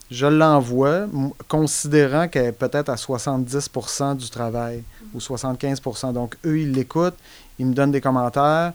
je 0.09 0.25
l'envoie, 0.25 1.07
considérant 1.49 2.27
qu'elle 2.29 2.45
est 2.47 2.51
peut-être 2.53 2.89
à 2.89 2.95
70% 2.97 4.15
du 4.15 4.29
travail 4.29 4.83
ou 5.13 5.19
75%. 5.19 6.13
Donc, 6.13 6.35
eux, 6.45 6.59
ils 6.59 6.71
l'écoutent, 6.71 7.17
ils 7.59 7.65
me 7.65 7.73
donnent 7.73 7.91
des 7.91 8.01
commentaires. 8.01 8.73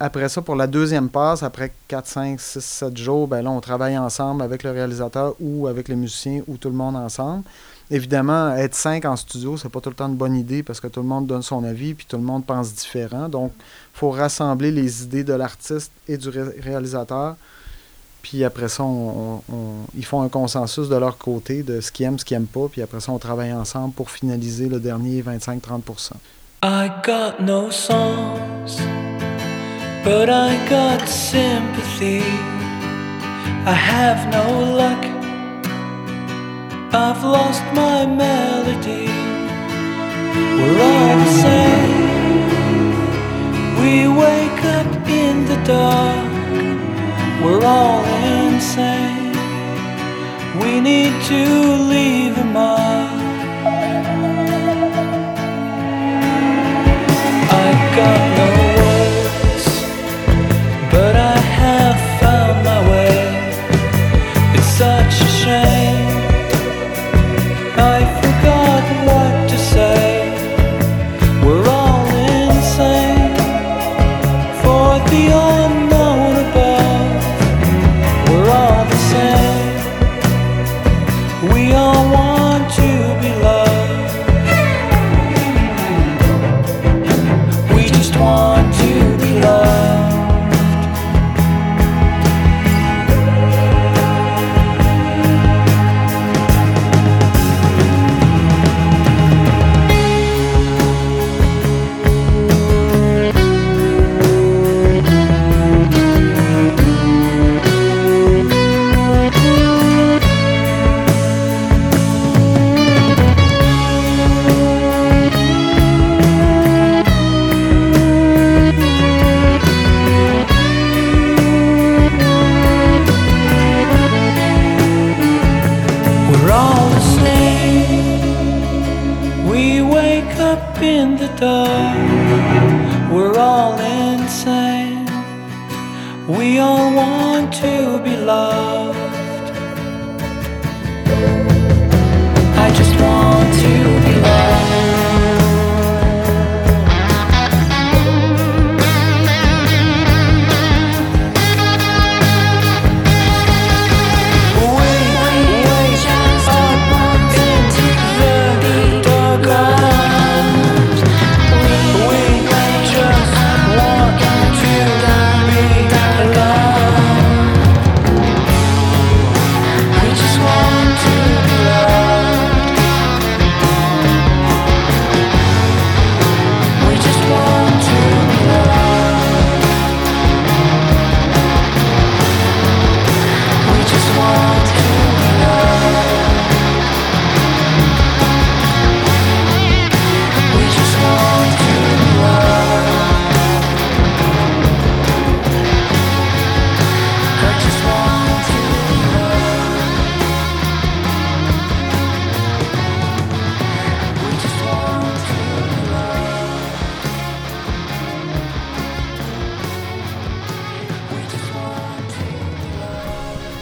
Après 0.00 0.28
ça, 0.28 0.42
pour 0.42 0.54
la 0.54 0.68
deuxième 0.68 1.08
passe, 1.08 1.42
après 1.42 1.72
4, 1.88 2.06
5, 2.06 2.40
6, 2.40 2.60
7 2.64 2.96
jours, 2.96 3.26
ben 3.26 3.42
là, 3.42 3.50
on 3.50 3.60
travaille 3.60 3.98
ensemble 3.98 4.42
avec 4.42 4.62
le 4.62 4.70
réalisateur 4.70 5.34
ou 5.40 5.66
avec 5.66 5.88
les 5.88 5.96
musiciens 5.96 6.42
ou 6.46 6.56
tout 6.56 6.68
le 6.68 6.76
monde 6.76 6.94
ensemble. 6.94 7.42
Évidemment, 7.90 8.54
être 8.54 8.74
cinq 8.74 9.06
en 9.06 9.16
studio, 9.16 9.56
c'est 9.56 9.70
pas 9.70 9.80
tout 9.80 9.88
le 9.88 9.94
temps 9.96 10.08
une 10.08 10.14
bonne 10.14 10.36
idée 10.36 10.62
parce 10.62 10.78
que 10.78 10.88
tout 10.88 11.00
le 11.00 11.06
monde 11.06 11.26
donne 11.26 11.42
son 11.42 11.64
avis 11.64 11.94
puis 11.94 12.06
tout 12.06 12.18
le 12.18 12.22
monde 12.22 12.44
pense 12.44 12.74
différent. 12.74 13.28
Donc, 13.28 13.52
il 13.58 13.98
faut 13.98 14.10
rassembler 14.10 14.70
les 14.70 15.02
idées 15.04 15.24
de 15.24 15.32
l'artiste 15.32 15.90
et 16.06 16.18
du 16.18 16.28
ré- 16.28 16.60
réalisateur. 16.60 17.34
Puis 18.28 18.44
après 18.44 18.68
ça, 18.68 18.84
ils 19.96 20.04
font 20.04 20.20
un 20.20 20.28
consensus 20.28 20.90
de 20.90 20.96
leur 20.96 21.16
côté 21.16 21.62
de 21.62 21.80
ce 21.80 21.90
qu'ils 21.90 22.04
aiment, 22.04 22.18
ce 22.18 22.26
qu'ils 22.26 22.36
n'aiment 22.36 22.46
pas. 22.46 22.68
Puis 22.70 22.82
après 22.82 23.00
ça, 23.00 23.10
on 23.10 23.18
travaille 23.18 23.54
ensemble 23.54 23.94
pour 23.94 24.10
finaliser 24.10 24.68
le 24.68 24.80
dernier 24.80 25.22
25-30 25.22 26.12
I 26.62 26.90
got 27.02 27.40
no 27.40 27.70
songs, 27.70 28.82
but 30.04 30.28
I 30.28 30.58
got 30.68 31.08
sympathy. 31.08 32.20
I 33.64 33.72
have 33.72 34.28
no 34.30 34.76
luck, 34.76 35.06
I've 36.92 37.24
lost 37.24 37.62
my 37.72 38.04
melody. 38.04 39.08
We're 40.58 40.82
all 40.82 41.16
the 41.16 41.30
same. 41.44 42.08
We 43.80 44.06
wake 44.06 44.64
up 44.64 45.08
in 45.08 45.46
the 45.46 45.56
dark, 45.64 46.27
we're 47.42 47.64
all 47.64 48.04
insane. 48.04 49.32
We 50.60 50.80
need 50.80 51.14
to 51.32 51.42
leave 51.92 52.36
a 52.36 52.44
mark. 52.44 53.12
I 57.66 57.68
got 57.98 58.20
no 58.38 58.48
words, 58.78 59.66
but 60.92 61.14
I 61.16 61.36
have 61.62 61.98
found 62.20 62.56
my 62.64 62.80
way. 62.90 63.16
It's 64.56 64.70
such 64.84 65.07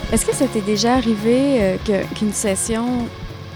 Est-ce 0.09 0.25
que 0.25 0.33
ça 0.33 0.47
t'est 0.47 0.61
déjà 0.61 0.95
arrivé 0.95 1.61
euh, 1.61 2.03
qu'une 2.15 2.31
session 2.31 3.07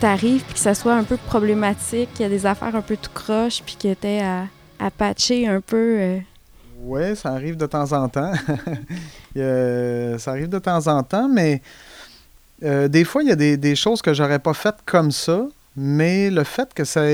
t'arrive 0.01 0.43
puis 0.43 0.55
que 0.55 0.59
ça 0.59 0.75
soit 0.75 0.95
un 0.95 1.05
peu 1.05 1.15
problématique, 1.15 2.13
qu'il 2.13 2.23
y 2.23 2.25
a 2.25 2.29
des 2.29 2.45
affaires 2.45 2.75
un 2.75 2.81
peu 2.81 2.97
tout 2.97 3.09
croche 3.13 3.63
puis 3.65 3.77
que 3.81 3.93
t'aies 3.93 4.21
à, 4.21 4.47
à 4.77 4.91
patcher 4.91 5.47
un 5.47 5.61
peu? 5.61 5.95
euh? 5.97 6.19
Oui, 6.83 7.15
ça 7.15 7.29
arrive 7.29 7.55
de 7.55 7.65
temps 7.65 7.91
en 7.93 8.09
temps. 8.09 8.33
Euh, 9.37 10.17
ça 10.17 10.31
arrive 10.31 10.49
de 10.49 10.59
temps 10.59 10.87
en 10.87 11.03
temps, 11.03 11.29
mais 11.29 11.61
des 12.61 13.05
fois, 13.05 13.23
il 13.23 13.29
y 13.29 13.31
a 13.31 13.37
des, 13.37 13.75
choses 13.77 14.01
que 14.01 14.13
j'aurais 14.13 14.39
pas 14.39 14.53
faites 14.53 14.79
comme 14.85 15.09
ça, 15.09 15.47
mais 15.77 16.29
le 16.29 16.43
fait 16.43 16.73
que 16.73 16.83
ça 16.83 17.05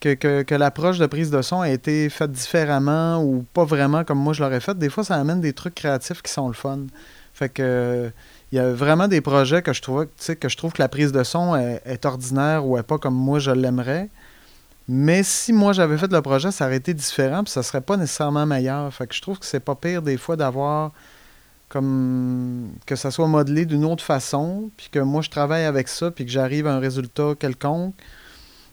que, 0.00 0.14
que, 0.14 0.54
l'approche 0.54 1.00
de 1.00 1.06
prise 1.06 1.32
de 1.32 1.42
son 1.42 1.60
a 1.60 1.70
été 1.70 2.08
faite 2.08 2.30
différemment 2.30 3.20
ou 3.20 3.44
pas 3.52 3.64
vraiment 3.64 4.04
comme 4.04 4.20
moi 4.20 4.32
je 4.32 4.44
l'aurais 4.44 4.60
fait, 4.60 4.78
des 4.78 4.90
fois, 4.90 5.02
ça 5.02 5.16
amène 5.16 5.40
des 5.40 5.52
trucs 5.52 5.74
créatifs 5.74 6.22
qui 6.22 6.30
sont 6.30 6.46
le 6.46 6.54
fun. 6.54 6.82
Fait 7.36 7.50
que 7.50 8.10
il 8.50 8.56
y 8.56 8.58
a 8.58 8.72
vraiment 8.72 9.08
des 9.08 9.20
projets 9.20 9.60
que 9.60 9.74
je 9.74 9.82
trouve, 9.82 10.06
que 10.40 10.48
je 10.48 10.56
trouve 10.56 10.72
que 10.72 10.80
la 10.80 10.88
prise 10.88 11.12
de 11.12 11.22
son 11.22 11.54
est, 11.54 12.06
ordinaire 12.06 12.64
ou 12.64 12.78
est 12.78 12.82
pas 12.82 12.96
comme 12.96 13.14
moi 13.14 13.38
je 13.40 13.50
l'aimerais. 13.50 14.08
Mais 14.88 15.22
si 15.22 15.52
moi 15.52 15.74
j'avais 15.74 15.98
fait 15.98 16.10
le 16.10 16.22
projet, 16.22 16.50
ça 16.50 16.64
aurait 16.64 16.76
été 16.76 16.94
différent, 16.94 17.44
puis 17.44 17.52
ça 17.52 17.62
serait 17.62 17.82
pas 17.82 17.98
nécessairement 17.98 18.46
meilleur. 18.46 18.90
Fait 18.94 19.06
que 19.06 19.14
je 19.14 19.20
trouve 19.20 19.38
que 19.38 19.44
c'est 19.44 19.60
pas 19.60 19.74
pire 19.74 20.00
des 20.00 20.16
fois 20.16 20.36
d'avoir 20.36 20.92
comme 21.68 22.70
que 22.86 22.96
ça 22.96 23.10
soit 23.10 23.26
modelé 23.26 23.66
d'une 23.66 23.84
autre 23.84 24.04
façon, 24.04 24.70
puis 24.78 24.88
que 24.90 25.00
moi 25.00 25.20
je 25.20 25.28
travaille 25.28 25.64
avec 25.64 25.88
ça, 25.88 26.10
puis 26.10 26.24
que 26.24 26.30
j'arrive 26.30 26.66
à 26.66 26.74
un 26.74 26.78
résultat 26.78 27.34
quelconque. 27.38 27.94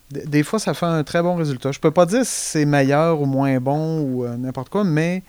Des 0.10 0.44
fois, 0.44 0.60
ça 0.60 0.74
fait 0.74 0.86
un 0.86 1.04
très 1.04 1.22
bon 1.22 1.36
résultat. 1.36 1.74
Je 1.74 1.80
peux 1.80 1.92
pas 1.92 2.06
dire 2.06 2.26
si 2.26 2.52
c'est 2.52 2.66
meilleur 2.66 3.20
ou 3.20 3.26
moins 3.26 3.60
bon 3.60 4.00
ou 4.02 4.24
euh, 4.24 4.38
n'importe 4.38 4.70
quoi, 4.70 4.86
mais 4.86 5.24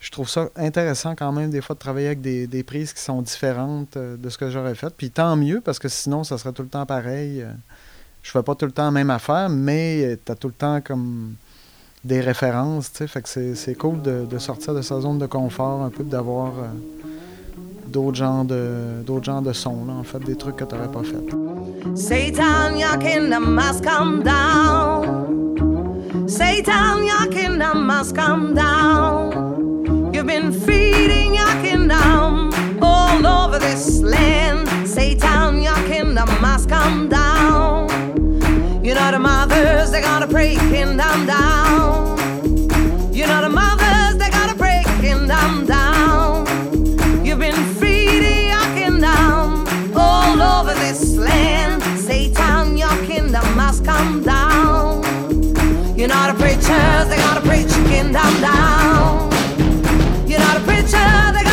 je 0.00 0.10
trouve 0.10 0.28
ça 0.28 0.48
intéressant 0.56 1.14
quand 1.14 1.30
même 1.30 1.50
des 1.50 1.60
fois 1.60 1.74
de 1.74 1.80
travailler 1.80 2.06
avec 2.06 2.22
des, 2.22 2.46
des 2.46 2.62
prises 2.62 2.92
qui 2.92 3.02
sont 3.02 3.20
différentes 3.20 3.96
euh, 3.96 4.16
de 4.16 4.28
ce 4.30 4.38
que 4.38 4.48
j'aurais 4.50 4.74
fait. 4.74 4.92
Puis 4.96 5.10
tant 5.10 5.36
mieux, 5.36 5.60
parce 5.60 5.78
que 5.78 5.88
sinon, 5.88 6.24
ça 6.24 6.38
serait 6.38 6.52
tout 6.52 6.62
le 6.62 6.68
temps 6.68 6.86
pareil. 6.86 7.42
euh, 7.42 7.52
je 8.22 8.30
fais 8.30 8.42
pas 8.42 8.54
tout 8.54 8.66
le 8.66 8.72
temps 8.72 8.84
la 8.84 8.90
même 8.90 9.10
affaire, 9.10 9.48
mais 9.50 10.18
tu 10.24 10.32
as 10.32 10.34
tout 10.34 10.48
le 10.48 10.54
temps 10.54 10.80
comme 10.80 11.34
des 12.04 12.20
références, 12.20 12.90
tu 12.92 12.98
sais. 12.98 13.06
Fait 13.06 13.22
que 13.22 13.28
c'est, 13.54 13.74
cool 13.74 14.00
de, 14.02 14.26
de 14.28 14.38
sortir 14.38 14.74
de 14.74 14.82
sa 14.82 15.00
zone 15.00 15.18
de 15.18 15.26
confort 15.26 15.82
un 15.82 15.90
peu, 15.90 16.02
d'avoir 16.02 16.48
euh, 16.48 16.68
d'autres 17.86 18.16
genres 18.16 18.44
de 18.44 19.02
d'autres 19.06 19.24
genres 19.24 19.42
de 19.42 19.52
sons, 19.52 19.84
là, 19.86 19.94
en 19.94 20.02
fait, 20.02 20.18
des 20.20 20.36
trucs 20.36 20.56
que 20.56 20.64
tu 20.64 20.74
n'aurais 20.74 20.90
pas 20.90 21.02
fait. 21.02 21.16
Satan, 21.94 22.76
down. 24.22 25.26
Satan, 26.26 27.04
down. 28.54 29.79
Been 30.30 30.52
feeding 30.52 31.34
your 31.34 31.54
kingdom 31.60 32.52
all 32.80 33.26
over 33.26 33.58
this 33.58 34.00
land. 34.00 34.68
Satan, 34.88 35.60
your 35.60 35.74
kingdom 35.88 36.28
must 36.40 36.68
come 36.68 37.08
down. 37.08 37.88
You 38.84 38.94
know 38.94 39.10
the 39.10 39.18
mothers, 39.18 39.90
they 39.90 40.00
gotta 40.00 40.28
break 40.28 40.56
kingdom 40.70 41.26
down. 41.26 42.16
You 43.12 43.26
know 43.26 43.40
the 43.42 43.48
mothers, 43.48 44.18
they 44.18 44.30
gotta 44.30 44.56
break 44.56 44.86
kingdom 45.00 45.66
down. 45.66 46.46
You've 47.26 47.40
been 47.40 47.64
feeding 47.80 48.46
your 48.54 48.68
kingdom 48.78 49.66
all 49.96 50.40
over 50.40 50.74
this 50.74 51.16
land. 51.16 51.82
Satan, 51.98 52.78
your 52.78 52.96
kingdom 53.04 53.44
must 53.56 53.84
come 53.84 54.22
down. 54.22 55.02
You 55.98 56.06
know 56.06 56.22
the 56.30 56.36
preachers, 56.38 57.08
they 57.08 57.16
gotta 57.16 57.40
preach 57.40 57.72
kingdom 57.90 58.40
down. 58.40 58.69
lucha 60.90 61.49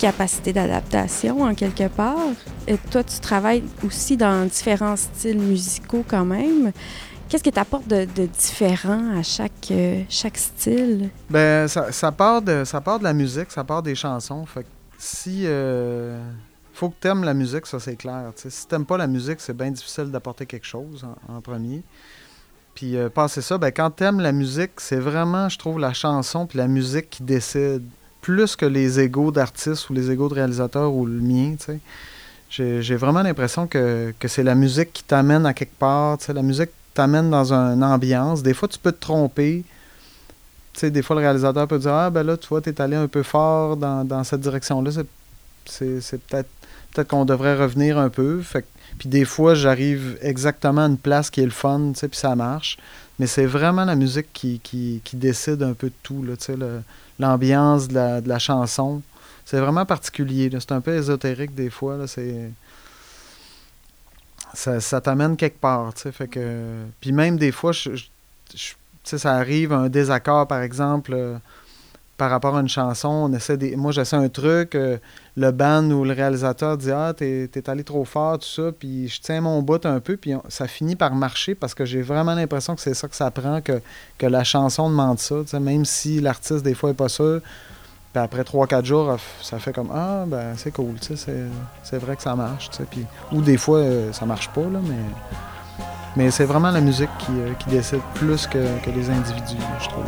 capacité 0.00 0.52
d'adaptation 0.52 1.42
en 1.42 1.54
quelque 1.54 1.88
part. 1.88 2.16
Toi, 2.90 3.04
tu 3.04 3.20
travailles 3.20 3.62
aussi 3.84 4.16
dans 4.16 4.46
différents 4.46 4.96
styles 4.96 5.38
musicaux 5.38 6.04
quand 6.08 6.24
même. 6.24 6.72
Qu'est-ce 7.28 7.44
que 7.44 7.50
tu 7.50 7.58
apportes 7.58 7.86
de, 7.86 8.06
de 8.06 8.26
différent 8.26 9.16
à 9.16 9.22
chaque, 9.22 9.70
euh, 9.70 10.02
chaque 10.08 10.36
style? 10.36 11.10
Ben, 11.28 11.68
ça, 11.68 12.10
part 12.10 12.42
de, 12.42 12.64
ça 12.64 12.80
part 12.80 12.98
de 12.98 13.04
la 13.04 13.12
musique, 13.12 13.52
ça 13.52 13.62
part 13.62 13.82
des 13.82 13.94
chansons. 13.94 14.44
Fait 14.46 14.64
que 14.64 14.68
si. 14.98 15.42
euh, 15.44 16.18
faut 16.72 16.88
que 16.88 16.96
t'aimes 16.98 17.24
la 17.24 17.34
musique, 17.34 17.66
ça 17.66 17.78
c'est 17.78 17.96
clair. 17.96 18.32
tu 18.34 18.42
sais. 18.42 18.50
Si 18.50 18.66
t'aimes 18.66 18.86
pas 18.86 18.96
la 18.96 19.06
musique, 19.06 19.40
c'est 19.40 19.56
bien 19.56 19.70
difficile 19.70 20.10
d'apporter 20.10 20.46
quelque 20.46 20.66
chose 20.66 21.06
en, 21.28 21.40
premier. 21.40 21.82
Puis 22.74 22.96
euh, 22.96 23.10
ça, 23.28 23.58
ben, 23.58 23.70
quand 23.70 23.90
t'aimes 23.90 24.20
la 24.20 24.32
musique, 24.32 24.72
c'est 24.78 24.96
vraiment, 24.96 25.48
je 25.50 25.58
trouve, 25.58 25.78
la 25.78 25.92
chanson 25.92 26.46
puis 26.46 26.56
la 26.58 26.68
musique 26.68 27.10
qui 27.10 27.22
décide. 27.22 27.84
Plus 28.30 28.54
que 28.54 28.66
les 28.66 29.00
égaux 29.00 29.32
d'artistes 29.32 29.90
ou 29.90 29.92
les 29.92 30.10
égaux 30.10 30.28
de 30.28 30.34
réalisateurs 30.34 30.92
ou 30.92 31.04
le 31.04 31.20
mien, 31.20 31.56
tu 31.58 31.66
sais. 31.66 32.80
J'ai 32.80 32.96
vraiment 32.96 33.22
l'impression 33.22 33.66
que, 33.66 34.14
que 34.18 34.28
c'est 34.28 34.42
la 34.44 34.54
musique 34.54 34.92
qui 34.92 35.02
t'amène 35.02 35.46
à 35.46 35.54
quelque 35.54 35.76
part. 35.78 36.18
tu. 36.18 36.32
La 36.32 36.42
musique 36.42 36.70
t'amène 36.94 37.30
dans 37.30 37.52
une 37.52 37.82
ambiance. 37.82 38.42
Des 38.42 38.54
fois, 38.54 38.68
tu 38.68 38.78
peux 38.78 38.92
te 38.92 39.00
tromper. 39.00 39.64
Tu 40.74 40.90
des 40.90 41.02
fois, 41.02 41.16
le 41.16 41.22
réalisateur 41.22 41.66
peut 41.66 41.78
dire 41.78 41.92
Ah, 41.92 42.10
ben 42.10 42.22
là, 42.22 42.36
tu 42.36 42.46
vois, 42.48 42.60
t'es 42.60 42.80
allé 42.80 42.96
un 42.96 43.08
peu 43.08 43.24
fort 43.24 43.76
dans, 43.76 44.04
dans 44.04 44.22
cette 44.24 44.40
direction-là. 44.40 44.90
C'est- 45.64 46.00
C'est 46.00 46.20
peut-être 46.22 46.48
peut-être 46.92 47.08
qu'on 47.08 47.24
devrait 47.24 47.56
revenir 47.56 47.98
un 47.98 48.10
peu. 48.10 48.42
Puis 48.98 49.08
des 49.08 49.24
fois, 49.24 49.54
j'arrive 49.54 50.18
exactement 50.22 50.82
à 50.82 50.86
une 50.86 50.98
place 50.98 51.30
qui 51.30 51.40
est 51.40 51.44
le 51.44 51.50
fun, 51.50 51.92
tu 51.96 52.08
puis 52.08 52.18
ça 52.18 52.34
marche. 52.36 52.78
Mais 53.18 53.26
c'est 53.26 53.46
vraiment 53.46 53.84
la 53.84 53.96
musique 53.96 54.32
qui, 54.32 54.60
qui, 54.62 55.00
décide 55.16 55.62
un 55.62 55.74
peu 55.74 55.88
de 55.88 55.94
tout, 56.02 56.22
là, 56.22 56.34
l'ambiance 57.20 57.88
de 57.88 57.94
la, 57.94 58.20
de 58.20 58.28
la 58.28 58.38
chanson. 58.38 59.02
C'est 59.44 59.58
vraiment 59.60 59.84
particulier. 59.86 60.50
C'est 60.58 60.72
un 60.72 60.80
peu 60.80 60.94
ésotérique 60.94 61.54
des 61.54 61.70
fois. 61.70 61.96
Là, 61.96 62.06
c'est 62.06 62.50
ça, 64.54 64.80
ça 64.80 65.00
t'amène 65.00 65.36
quelque 65.36 65.60
part, 65.60 65.92
fait 65.96 66.28
que... 66.28 66.84
Puis 67.00 67.12
même 67.12 67.36
des 67.38 67.52
fois, 67.52 67.72
je, 67.72 67.94
je- 67.94 68.06
je- 68.54 68.72
tu 68.72 68.76
sais, 69.04 69.18
ça 69.18 69.34
arrive, 69.34 69.72
un 69.72 69.88
désaccord, 69.88 70.46
par 70.46 70.60
exemple, 70.62 71.12
euh, 71.14 71.36
par 72.20 72.28
rapport 72.30 72.54
à 72.54 72.60
une 72.60 72.68
chanson, 72.68 73.08
on 73.08 73.32
essaie 73.32 73.56
des... 73.56 73.76
Moi, 73.76 73.92
j'essaie 73.92 74.14
un 74.14 74.28
truc, 74.28 74.74
euh, 74.74 74.98
le 75.38 75.52
band 75.52 75.90
ou 75.90 76.04
le 76.04 76.12
réalisateur 76.12 76.76
dit 76.76 76.90
«Ah, 76.92 77.14
t'es 77.16 77.48
allé 77.66 77.82
trop 77.82 78.04
fort, 78.04 78.38
tout 78.38 78.46
ça», 78.46 78.72
puis 78.78 79.08
je 79.08 79.22
tiens 79.22 79.40
mon 79.40 79.62
bout 79.62 79.86
un 79.86 80.00
peu, 80.00 80.18
puis 80.18 80.34
ça 80.50 80.66
finit 80.68 80.96
par 80.96 81.14
marcher 81.14 81.54
parce 81.54 81.72
que 81.72 81.86
j'ai 81.86 82.02
vraiment 82.02 82.34
l'impression 82.34 82.74
que 82.74 82.82
c'est 82.82 82.92
ça 82.92 83.08
que 83.08 83.16
ça 83.16 83.30
prend, 83.30 83.62
que, 83.62 83.80
que 84.18 84.26
la 84.26 84.44
chanson 84.44 84.90
demande 84.90 85.18
ça, 85.18 85.36
même 85.60 85.86
si 85.86 86.20
l'artiste, 86.20 86.62
des 86.62 86.74
fois, 86.74 86.90
est 86.90 86.94
pas 86.94 87.08
sûr, 87.08 87.40
puis 88.12 88.22
après 88.22 88.42
3-4 88.42 88.84
jours, 88.84 89.16
ça 89.40 89.58
fait 89.58 89.72
comme 89.72 89.88
Ah, 89.90 90.24
ben 90.26 90.52
c'est 90.58 90.72
cool, 90.72 90.96
c'est- 91.00 91.96
vrai 91.96 92.16
que 92.16 92.22
ça 92.22 92.36
marche. 92.36 92.68
Puis, 92.90 93.06
ou 93.32 93.40
des 93.40 93.56
fois, 93.56 93.78
euh, 93.78 94.12
ça 94.12 94.26
marche 94.26 94.50
pas, 94.50 94.60
là, 94.60 94.80
mais, 96.16 96.30
c'est 96.30 96.44
vraiment 96.44 96.70
la 96.70 96.82
musique 96.82 97.08
qui, 97.18 97.32
euh, 97.32 97.54
qui 97.54 97.70
décide 97.70 98.02
plus 98.14 98.46
que, 98.46 98.58
que 98.84 98.90
les 98.90 99.08
individus, 99.08 99.64
je 99.80 99.88
trouve. 99.88 100.04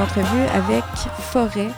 Entrevue 0.00 0.46
avec 0.54 0.84
Forêt 1.32 1.68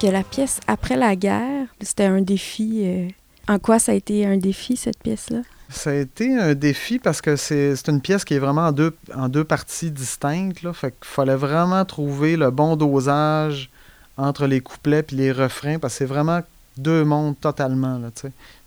que 0.00 0.06
la 0.06 0.22
pièce 0.22 0.60
Après 0.66 0.96
la 0.96 1.14
guerre, 1.16 1.66
c'était 1.80 2.04
un 2.06 2.20
défi. 2.20 2.82
euh, 2.84 3.08
En 3.48 3.58
quoi 3.58 3.78
ça 3.78 3.92
a 3.92 3.94
été 3.94 4.26
un 4.26 4.36
défi, 4.36 4.76
cette 4.76 4.98
pièce-là? 4.98 5.40
Ça 5.68 5.90
a 5.90 5.94
été 5.94 6.36
un 6.36 6.54
défi 6.54 6.98
parce 6.98 7.20
que 7.20 7.36
c'est 7.36 7.74
une 7.88 8.00
pièce 8.00 8.24
qui 8.24 8.34
est 8.34 8.38
vraiment 8.38 8.66
en 8.68 8.72
deux, 8.72 8.96
en 9.14 9.28
deux 9.28 9.44
parties 9.44 9.90
distinctes. 9.90 10.62
Là. 10.62 10.72
Fait 10.72 10.90
qu'il 10.90 11.04
fallait 11.04 11.36
vraiment 11.36 11.84
trouver 11.84 12.36
le 12.36 12.50
bon 12.50 12.74
dosage 12.76 13.70
entre 14.16 14.46
les 14.46 14.60
couplets 14.60 15.04
et 15.12 15.14
les 15.14 15.32
refrains 15.32 15.78
parce 15.78 15.94
que 15.94 15.98
c'est 15.98 16.04
vraiment 16.06 16.40
deux 16.76 17.04
mondes 17.04 17.38
totalement. 17.40 17.98
Là, 17.98 18.08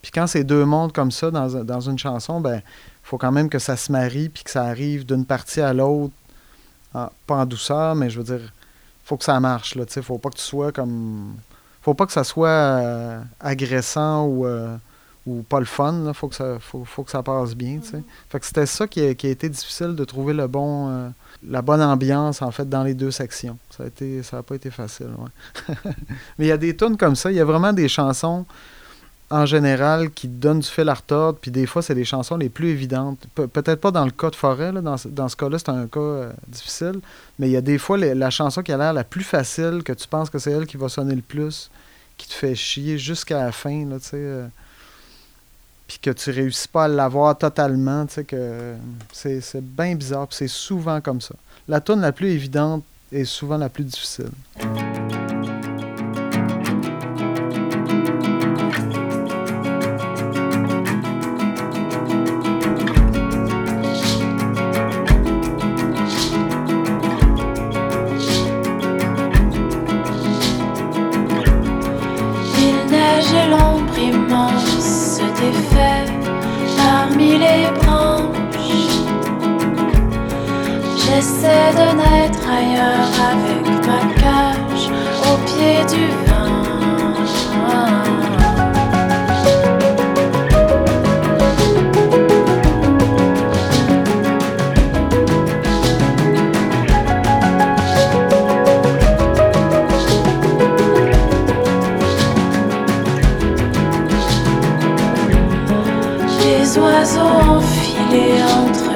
puis 0.02 0.12
quand 0.14 0.28
c'est 0.28 0.44
deux 0.44 0.66
mondes 0.66 0.94
comme 0.94 1.12
ça 1.12 1.30
dans, 1.32 1.64
dans 1.64 1.80
une 1.82 1.98
chanson, 2.00 2.40
ben 2.40 2.62
faut 3.04 3.18
quand 3.18 3.32
même 3.32 3.50
que 3.50 3.60
ça 3.60 3.76
se 3.76 3.92
marie 3.92 4.30
puis 4.30 4.44
que 4.44 4.50
ça 4.52 4.64
arrive 4.64 5.06
d'une 5.06 5.26
partie 5.26 5.62
à 5.62 5.74
l'autre, 5.74 6.14
en- 6.94 7.10
pas 7.28 7.36
en 7.36 7.46
douceur, 7.46 7.96
mais 7.96 8.10
je 8.10 8.20
veux 8.20 8.24
dire, 8.38 8.54
faut 9.04 9.18
que 9.18 9.24
ça 9.24 9.40
marche. 9.40 9.76
Là, 9.76 9.86
tu 9.86 9.94
sais. 9.94 10.02
faut 10.02 10.18
pas 10.18 10.30
que 10.30 10.38
tu 10.38 10.44
sois 10.44 10.72
comme. 10.72 11.36
Faut 11.82 11.94
pas 11.94 12.06
que 12.06 12.14
ça 12.14 12.24
soit 12.24 12.48
euh, 12.50 13.22
agressant 13.40 14.26
ou. 14.26 14.46
euh, 14.46 14.76
ou 15.26 15.42
pas 15.42 15.60
le 15.60 15.66
fun. 15.66 16.04
Il 16.08 16.14
faut, 16.14 16.28
que 16.28 16.36
ça, 16.36 16.58
faut, 16.60 16.84
faut 16.86 17.04
que 17.04 17.12
ça 17.12 17.24
passe 17.24 17.56
bien. 17.56 17.80
sais. 17.82 18.04
Fait 18.30 18.40
que 18.40 18.46
c'était 18.46 18.66
ça 18.66 18.88
qui 18.88 19.02
a, 19.06 19.14
qui 19.14 19.28
a 19.28 19.30
été 19.30 19.48
difficile 19.50 19.96
de 19.96 20.04
trouver 20.04 20.34
le 20.34 20.48
bon, 20.48 20.90
euh, 20.90 21.10
la 21.48 21.62
bonne 21.62 21.82
ambiance 21.82 22.42
en 22.42 22.52
fait 22.52 22.68
dans 22.68 22.84
les 22.84 22.94
deux 22.94 23.12
sections. 23.12 23.58
Ça 23.70 23.84
a 23.84 23.88
été, 23.88 24.22
ça 24.24 24.40
a 24.40 24.44
pas 24.44 24.56
été 24.56 24.70
facile. 24.70 25.12
ouais. 25.18 25.76
Mais 26.38 26.46
il 26.46 26.48
y 26.50 26.52
a 26.52 26.58
des 26.58 26.76
tunes 26.76 26.98
comme 26.98 27.16
ça. 27.16 27.32
Il 27.32 27.38
y 27.38 27.40
a 27.40 27.46
vraiment 27.46 27.74
des 27.74 27.88
chansons 27.88 28.46
en 29.34 29.46
général 29.46 30.12
qui 30.12 30.28
donnent 30.28 30.60
du 30.60 30.68
fil 30.68 30.88
à 30.90 30.94
retordre. 30.94 31.40
Puis 31.42 31.50
des 31.52 31.66
fois, 31.66 31.82
c'est 31.82 31.94
les 31.96 32.06
chansons 32.06 32.38
les 32.38 32.50
plus 32.50 32.70
évidentes. 32.70 33.20
Pe- 33.36 33.48
Peut-être 33.48 33.82
pas 33.82 33.92
dans 33.92 34.06
le 34.06 34.12
cas 34.12 34.30
de 34.30 34.36
Forêt. 34.36 34.72
là. 34.72 34.82
Dans, 34.82 34.96
dans 35.06 35.28
ce 35.30 35.36
cas-là, 35.36 35.58
c'est 35.60 35.70
un 35.70 35.88
cas 35.88 36.00
euh, 36.00 36.32
difficile. 36.48 37.00
Mais 37.40 37.48
il 37.50 37.52
y 37.52 37.58
a 37.58 37.62
des 37.62 37.78
fois 37.78 37.98
la 37.98 38.30
chanson 38.30 38.62
qui 38.62 38.72
a 38.72 38.78
l'air 38.78 38.94
la 38.94 39.04
plus 39.04 39.24
facile, 39.24 39.82
que 39.84 39.94
tu 39.94 40.08
penses 40.08 40.30
que 40.30 40.38
c'est 40.40 40.52
elle 40.52 40.66
qui 40.68 40.78
va 40.78 40.88
sonner 40.90 41.16
le 41.16 41.22
plus, 41.22 41.70
qui 42.18 42.28
te 42.28 42.34
fait 42.34 42.56
chier 42.56 42.98
jusqu'à 42.98 43.44
la 43.46 43.52
fin. 43.52 43.86
Là, 43.88 43.98
tu 44.00 44.06
sais, 44.06 44.18
euh, 44.18 44.46
puis 45.88 46.00
que 46.02 46.12
tu 46.12 46.30
réussis 46.32 46.68
pas 46.68 46.86
à 46.86 46.88
l'avoir 46.88 47.38
totalement. 47.38 48.06
tu 48.06 48.24
que 48.24 48.74
C'est 49.12 49.42
c'est 49.42 49.64
bien 49.64 49.96
bizarre. 49.96 50.28
c'est 50.30 50.48
souvent 50.48 51.02
comme 51.02 51.22
ça. 51.22 51.36
La 51.68 51.82
tune 51.82 52.02
la 52.02 52.12
plus 52.12 52.30
évidente 52.30 52.84
est 53.12 53.26
souvent 53.26 53.58
la 53.58 53.70
plus 53.70 53.84
difficile. 53.84 54.30
Parmi 76.78 77.38
les 77.38 77.66
branches. 77.80 79.04
J'essaie 80.98 81.72
de 81.80 81.88
naître 82.02 82.44
ailleurs 82.60 83.12
avec 83.32 83.66
ma 83.88 84.02
cage 84.22 84.90
au 85.30 85.36
pied 85.48 85.80
du 85.94 86.06
vin. 86.26 86.44
Oiseaux 106.78 107.22
enfilés 107.22 108.42
entre 108.44 108.93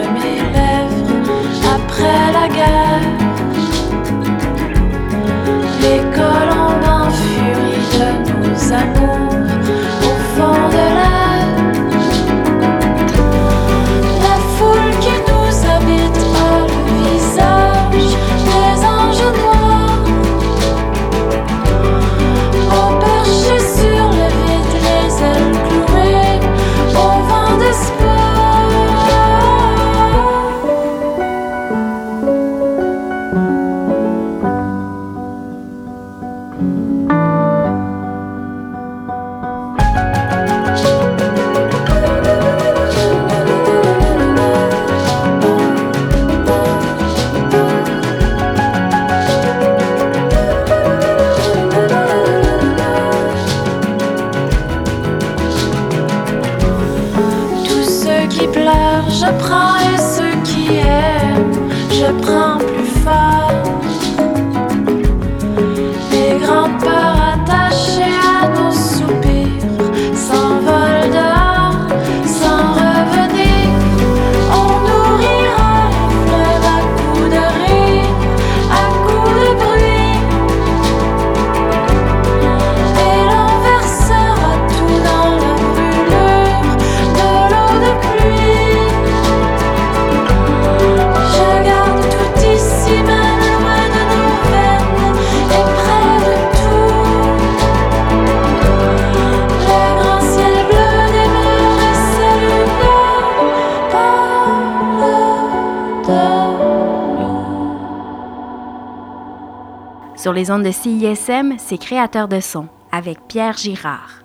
Sur 110.17 110.33
les 110.33 110.49
ondes 110.49 110.63
de 110.63 110.71
CISM, 110.71 111.57
c'est 111.59 111.77
créateur 111.77 112.27
de 112.27 112.39
son 112.39 112.67
avec 112.91 113.19
Pierre 113.27 113.55
Girard. 113.55 114.23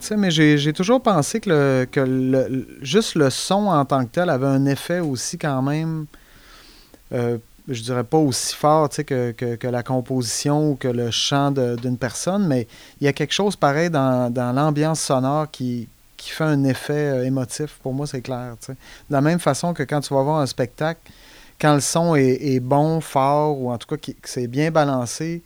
Tu 0.00 0.06
sais, 0.06 0.16
mais 0.16 0.30
j'ai 0.30 0.72
toujours 0.72 1.02
pensé 1.02 1.38
que, 1.38 1.50
le, 1.50 1.84
que 1.84 2.00
le- 2.00 2.66
juste 2.80 3.14
le 3.14 3.28
son 3.28 3.66
en 3.66 3.84
tant 3.84 4.06
que 4.06 4.10
tel 4.10 4.30
avait 4.30 4.46
un 4.46 4.64
effet 4.64 5.00
aussi 5.00 5.36
quand 5.36 5.60
même, 5.60 6.06
euh, 7.12 7.36
je 7.68 7.82
dirais 7.82 8.04
pas 8.04 8.16
aussi 8.16 8.54
fort 8.56 8.88
tu 8.88 8.96
sais, 8.96 9.04
que, 9.04 9.66
la 9.66 9.82
composition 9.82 10.70
ou 10.70 10.76
que 10.76 10.88
le 10.88 11.10
chant 11.10 11.50
d'une 11.50 11.98
personne, 11.98 12.46
mais 12.46 12.66
il 13.00 13.04
y 13.04 13.08
a 13.08 13.12
quelque 13.12 13.34
chose 13.34 13.54
pareil 13.54 13.90
dans, 13.90 14.32
l'ambiance 14.54 15.02
sonore 15.02 15.50
qui, 15.50 15.88
fait 16.16 16.44
un 16.44 16.64
effet 16.64 16.92
euh, 16.94 17.24
émotif. 17.24 17.78
Pour 17.82 17.92
moi, 17.92 18.06
c'est 18.06 18.22
clair. 18.22 18.54
De 18.66 18.74
la 19.10 19.20
même 19.20 19.40
façon 19.40 19.74
que 19.74 19.82
quand 19.82 20.00
tu 20.00 20.14
vas 20.14 20.22
voir 20.22 20.38
un 20.38 20.46
spectacle, 20.46 21.00
quand 21.60 21.74
le 21.74 21.80
son 21.80 22.14
est, 22.16 22.38
est 22.54 22.60
bon, 22.60 23.00
fort, 23.00 23.58
ou 23.58 23.70
en 23.70 23.78
tout 23.78 23.86
cas 23.88 23.96
qui- 23.96 24.14
que 24.14 24.28
c'est 24.28 24.46
bien 24.46 24.70
balancé, 24.70 25.42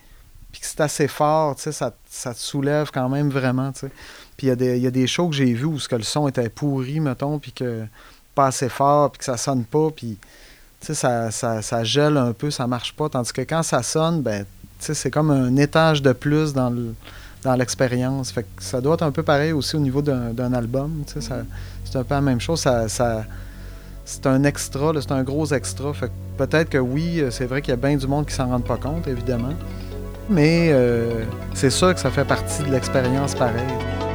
puis 0.52 0.60
que 0.60 0.66
c'est 0.66 0.80
assez 0.80 1.08
fort, 1.08 1.54
ça, 1.58 1.72
ça 1.72 2.34
te 2.34 2.38
soulève 2.38 2.90
quand 2.92 3.08
même 3.08 3.28
vraiment. 3.30 3.72
Puis 3.72 4.46
il 4.46 4.48
y, 4.48 4.50
a 4.50 4.56
des- 4.56 4.76
il 4.76 4.82
y 4.82 4.86
a 4.86 4.90
des 4.90 5.06
shows 5.06 5.28
que 5.28 5.34
j'ai 5.36 5.52
vus 5.52 5.64
où 5.66 5.78
ce 5.78 5.88
que 5.88 5.96
le 5.96 6.02
son 6.02 6.28
était 6.28 6.48
pourri, 6.48 7.00
mettons, 7.00 7.38
puis 7.38 7.52
que 7.52 7.84
pas 8.34 8.46
assez 8.46 8.68
fort, 8.68 9.10
puis 9.10 9.18
que 9.18 9.24
ça 9.24 9.36
sonne 9.36 9.64
pas, 9.64 9.90
puis 9.94 10.18
ça, 10.80 11.30
ça, 11.30 11.62
ça 11.62 11.84
gèle 11.84 12.16
un 12.16 12.32
peu, 12.32 12.50
ça 12.50 12.66
marche 12.66 12.92
pas. 12.94 13.08
Tandis 13.08 13.32
que 13.32 13.40
quand 13.42 13.62
ça 13.62 13.82
sonne, 13.82 14.22
ben, 14.22 14.44
c'est 14.78 15.10
comme 15.10 15.30
un 15.30 15.56
étage 15.56 16.02
de 16.02 16.12
plus 16.12 16.52
dans 16.52 16.70
le 16.70 16.94
dans 17.42 17.54
l'expérience. 17.54 18.32
Fait 18.32 18.42
que 18.42 18.62
ça 18.62 18.80
doit 18.80 18.94
être 18.94 19.02
un 19.04 19.12
peu 19.12 19.22
pareil 19.22 19.52
aussi 19.52 19.76
au 19.76 19.78
niveau 19.80 20.02
d'un 20.02 20.52
album. 20.52 21.04
ça- 21.06 21.20
C'est 21.84 21.96
un 21.96 22.02
peu 22.02 22.14
la 22.14 22.20
même 22.20 22.40
chose. 22.40 22.60
Ça, 22.60 22.88
ça- 22.88 23.24
c'est 24.06 24.26
un 24.26 24.44
extra, 24.44 24.92
c'est 25.00 25.12
un 25.12 25.24
gros 25.24 25.46
extra. 25.46 25.92
Peut-être 26.38 26.70
que 26.70 26.78
oui, 26.78 27.20
euh, 27.20 27.30
c'est 27.30 27.46
vrai 27.46 27.60
qu'il 27.60 27.70
y 27.70 27.72
a 27.72 27.76
bien 27.76 27.96
du 27.96 28.06
monde 28.06 28.24
qui 28.26 28.34
s'en 28.34 28.46
rend 28.46 28.60
pas 28.60 28.76
compte, 28.76 29.06
évidemment. 29.08 29.52
Mais 30.30 30.68
euh, 30.70 31.24
c'est 31.54 31.70
sûr 31.70 31.92
que 31.92 32.00
ça 32.00 32.10
fait 32.10 32.24
partie 32.24 32.62
de 32.62 32.70
l'expérience 32.70 33.34
pareil. 33.34 34.05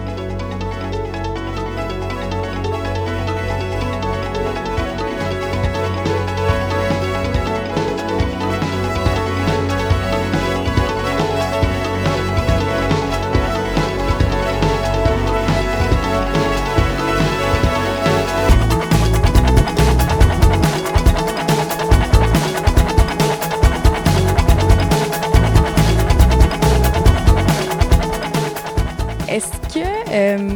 Est-ce 29.32 29.52
que, 29.74 29.80
euh, 30.12 30.54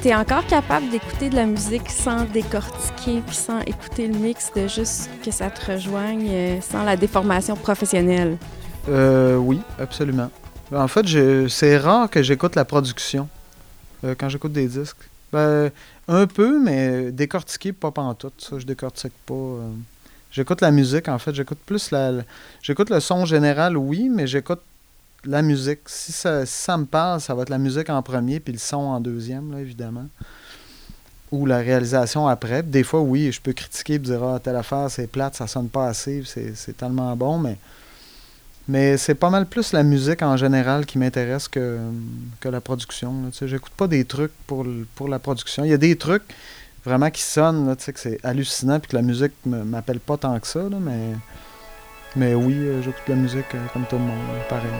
tu 0.00 0.08
es 0.08 0.14
encore 0.14 0.46
capable 0.46 0.88
d'écouter 0.88 1.28
de 1.28 1.36
la 1.36 1.44
musique 1.44 1.90
sans 1.90 2.24
décortiquer 2.24 3.20
puis 3.26 3.36
sans 3.36 3.60
écouter 3.60 4.06
le 4.08 4.14
mix, 4.14 4.50
de 4.56 4.66
juste 4.66 5.10
que 5.22 5.30
ça 5.30 5.50
te 5.50 5.72
rejoigne 5.72 6.26
euh, 6.30 6.60
sans 6.62 6.84
la 6.84 6.96
déformation 6.96 7.54
professionnelle? 7.54 8.38
Euh, 8.88 9.36
oui, 9.36 9.60
absolument. 9.78 10.30
En 10.74 10.88
fait, 10.88 11.04
c'est 11.48 11.76
rare 11.76 12.08
que 12.08 12.22
j'écoute 12.22 12.56
la 12.56 12.64
production 12.64 13.28
euh, 14.04 14.14
quand 14.18 14.30
j'écoute 14.30 14.52
des 14.52 14.68
disques. 14.68 14.96
Ben, 15.30 15.70
un 16.08 16.26
peu, 16.26 16.58
mais 16.58 17.10
décortiquer, 17.12 17.72
pas 17.72 17.90
pantoute. 17.90 18.34
Ça, 18.38 18.58
je 18.58 18.64
décortique 18.64 19.12
pas. 19.26 19.34
J'écoute 20.32 20.62
la 20.62 20.70
musique, 20.70 21.08
en 21.08 21.18
fait. 21.18 21.34
J'écoute 21.34 21.58
plus 21.66 21.90
la- 21.90 22.22
J'écoute 22.62 22.88
le 22.88 23.00
son 23.00 23.26
général, 23.26 23.76
oui, 23.76 24.08
mais 24.10 24.26
j'écoute 24.26 24.60
la 25.26 25.42
musique. 25.42 25.80
Si 25.86 26.12
ça, 26.12 26.46
ça 26.46 26.76
me 26.76 26.84
parle, 26.84 27.20
ça 27.20 27.34
va 27.34 27.42
être 27.42 27.50
la 27.50 27.58
musique 27.58 27.90
en 27.90 28.02
premier, 28.02 28.40
puis 28.40 28.52
le 28.52 28.58
son 28.58 28.76
en 28.76 29.00
deuxième, 29.00 29.56
évidemment. 29.58 30.06
Ou 31.32 31.46
la 31.46 31.58
réalisation 31.58 32.28
après. 32.28 32.62
Des 32.62 32.84
fois, 32.84 33.00
oui, 33.00 33.32
je 33.32 33.40
peux 33.40 33.52
critiquer 33.52 33.94
et 33.94 33.98
dire 33.98 34.22
Ah, 34.22 34.38
telle 34.38 34.56
affaire, 34.56 34.90
c'est 34.90 35.06
plate, 35.06 35.34
ça 35.34 35.46
sonne 35.46 35.68
pas 35.68 35.88
assez, 35.88 36.22
c'est 36.24 36.76
tellement 36.76 37.14
bon, 37.16 37.38
mais. 37.38 37.58
C'est 38.96 39.14
pas 39.14 39.28
mal 39.28 39.46
plus 39.46 39.72
la 39.72 39.82
musique 39.82 40.22
en 40.22 40.36
général 40.38 40.86
qui 40.86 40.96
m'intéresse 40.96 41.48
que, 41.48 41.78
la 42.44 42.60
production. 42.60 43.12
Tu 43.30 43.38
sais, 43.38 43.48
J'écoute 43.48 43.72
pas 43.76 43.86
des 43.88 44.04
trucs 44.06 44.32
pour, 44.46 44.64
la 45.06 45.18
production. 45.18 45.64
Il 45.64 45.70
y 45.70 45.74
a 45.74 45.78
des 45.78 45.96
trucs 45.96 46.22
vraiment 46.84 47.10
qui 47.10 47.22
sonnent, 47.22 47.74
tu 47.76 47.92
que 47.92 48.00
c'est 48.00 48.18
hallucinant, 48.24 48.78
puis 48.80 48.90
que 48.90 48.96
la 48.96 49.02
musique 49.02 49.32
me- 49.46 49.64
m'appelle 49.64 50.00
pas 50.00 50.16
tant 50.16 50.38
que 50.38 50.46
ça, 50.46 50.62
mais, 50.80 51.14
mais 52.16 52.34
oui, 52.34 52.54
euh, 52.54 52.82
j'écoute 52.82 53.02
la 53.08 53.16
musique 53.16 53.54
euh, 53.54 53.66
comme 53.72 53.84
tout 53.86 53.96
le 53.96 54.02
monde, 54.02 54.18
pareil. 54.48 54.70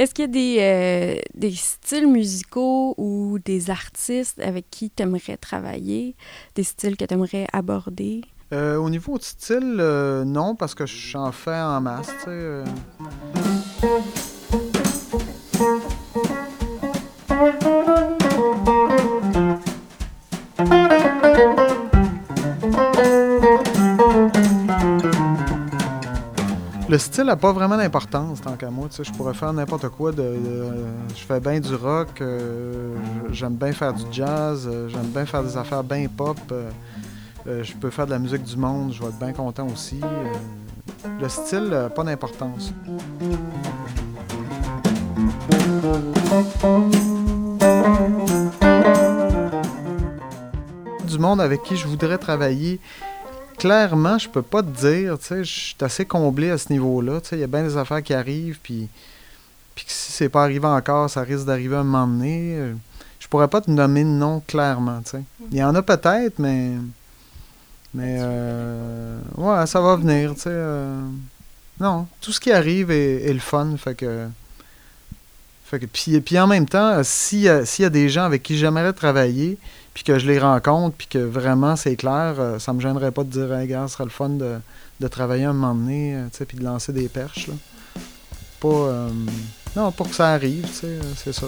Est-ce 0.00 0.14
qu'il 0.14 0.22
y 0.22 0.28
a 0.28 0.28
des, 0.28 0.56
euh, 0.60 1.20
des 1.34 1.50
styles 1.50 2.06
musicaux 2.06 2.94
ou 2.96 3.38
des 3.38 3.68
artistes 3.68 4.40
avec 4.40 4.70
qui 4.70 4.90
tu 4.90 5.02
aimerais 5.02 5.36
travailler, 5.36 6.16
des 6.54 6.62
styles 6.62 6.96
que 6.96 7.04
tu 7.04 7.12
aimerais 7.12 7.46
aborder? 7.52 8.22
Euh, 8.54 8.76
au 8.76 8.88
niveau 8.88 9.18
de 9.18 9.22
style, 9.22 9.76
euh, 9.78 10.24
non, 10.24 10.56
parce 10.56 10.74
que 10.74 10.86
j'en 10.86 11.32
fais 11.32 11.50
en 11.50 11.82
masse. 11.82 12.08
Le 26.90 26.98
style 26.98 27.24
n'a 27.24 27.36
pas 27.36 27.52
vraiment 27.52 27.76
d'importance 27.76 28.40
tant 28.40 28.54
qu'à 28.56 28.68
moi. 28.70 28.88
Je 29.00 29.10
pourrais 29.12 29.34
faire 29.34 29.52
n'importe 29.52 29.88
quoi. 29.90 30.10
De- 30.10 30.36
je 31.16 31.22
fais 31.24 31.38
bien 31.38 31.60
du 31.60 31.74
rock, 31.74 32.20
euh, 32.20 32.94
j'aime 33.30 33.54
bien 33.54 33.72
faire 33.72 33.92
du 33.94 34.02
jazz, 34.10 34.68
euh, 34.70 34.88
j'aime 34.88 35.06
bien 35.14 35.24
faire 35.24 35.42
des 35.44 35.56
affaires 35.56 35.84
bien 35.84 36.06
pop. 36.08 36.36
euh, 36.50 36.68
euh, 37.46 37.62
je 37.62 37.72
peux 37.74 37.90
faire 37.90 38.06
de 38.06 38.10
la 38.10 38.18
musique 38.18 38.42
du 38.42 38.56
monde, 38.56 38.92
je 38.92 39.00
vais 39.02 39.08
être 39.08 39.18
bien 39.18 39.32
content 39.32 39.66
aussi. 39.72 40.00
euh. 40.02 41.08
le 41.20 41.28
style 41.28 41.68
n'a 41.68 41.88
pas 41.88 42.02
d'importance. 42.02 42.72
Du 51.06 51.18
monde 51.18 51.40
avec 51.40 51.62
qui 51.62 51.76
je 51.76 51.86
voudrais 51.86 52.18
travailler, 52.18 52.78
clairement, 53.60 54.16
je 54.18 54.28
peux 54.28 54.42
pas 54.42 54.62
te 54.62 54.68
dire, 54.68 55.18
je 55.28 55.42
suis 55.42 55.76
assez 55.80 56.06
comblé 56.06 56.50
à 56.50 56.56
ce 56.56 56.72
niveau-là, 56.72 57.20
il 57.32 57.38
y 57.38 57.42
a 57.42 57.46
bien 57.46 57.62
des 57.62 57.76
affaires 57.76 58.02
qui 58.02 58.14
arrivent, 58.14 58.58
puis, 58.62 58.88
puis 59.74 59.84
que 59.84 59.92
si 59.92 60.12
c'est 60.12 60.30
pas 60.30 60.44
arrivé 60.44 60.66
encore, 60.66 61.10
ça 61.10 61.20
risque 61.20 61.44
d'arriver 61.44 61.76
moment 61.84 62.06
donné. 62.06 62.56
euh, 62.56 62.74
Je 63.20 63.28
pourrais 63.28 63.48
pas 63.48 63.60
te 63.60 63.70
nommer 63.70 64.02
de 64.02 64.08
nom 64.08 64.42
clairement. 64.46 65.02
Il 65.52 65.58
y 65.58 65.62
en 65.62 65.74
a 65.74 65.82
peut-être, 65.82 66.38
mais... 66.38 66.72
Mais, 67.92 68.18
euh, 68.20 69.18
ouais, 69.36 69.66
ça 69.66 69.80
va 69.80 69.96
venir, 69.96 70.32
euh, 70.46 71.00
non, 71.78 72.06
tout 72.20 72.32
ce 72.32 72.40
qui 72.40 72.52
arrive 72.52 72.90
est, 72.90 73.32
le 73.32 73.40
fun, 73.40 73.76
fait 73.76 73.94
que... 73.94 74.26
Fait 75.64 75.78
que 75.80 75.86
puis, 75.86 76.20
puis 76.20 76.38
en 76.38 76.46
même 76.46 76.66
temps, 76.66 77.02
s'il 77.04 77.40
y, 77.40 77.44
y 77.44 77.84
a 77.84 77.90
des 77.90 78.08
gens 78.08 78.24
avec 78.24 78.42
qui 78.42 78.56
j'aimerais 78.56 78.92
travailler, 78.92 79.58
puis 80.02 80.14
que 80.14 80.18
je 80.18 80.26
les 80.26 80.38
rencontre, 80.38 80.96
puis 80.96 81.08
que 81.08 81.18
vraiment 81.18 81.76
c'est 81.76 81.94
clair, 81.94 82.36
euh, 82.38 82.58
ça 82.58 82.72
me 82.72 82.80
gênerait 82.80 83.10
pas 83.10 83.22
de 83.22 83.28
dire, 83.28 83.52
hey, 83.52 83.68
gars, 83.68 83.86
ce 83.86 84.02
le 84.02 84.08
fun 84.08 84.30
de, 84.30 84.56
de 84.98 85.08
travailler 85.08 85.44
un 85.44 85.52
moment 85.52 85.74
donné, 85.74 86.16
euh, 86.16 86.44
puis 86.48 86.56
de 86.56 86.64
lancer 86.64 86.94
des 86.94 87.06
perches. 87.10 87.48
Là. 87.48 87.54
Pas. 88.60 88.68
euh, 88.68 89.10
non, 89.76 89.92
pour 89.92 90.08
que 90.08 90.14
ça 90.14 90.32
arrive, 90.32 90.66
c'est 90.72 91.32
ça. 91.34 91.46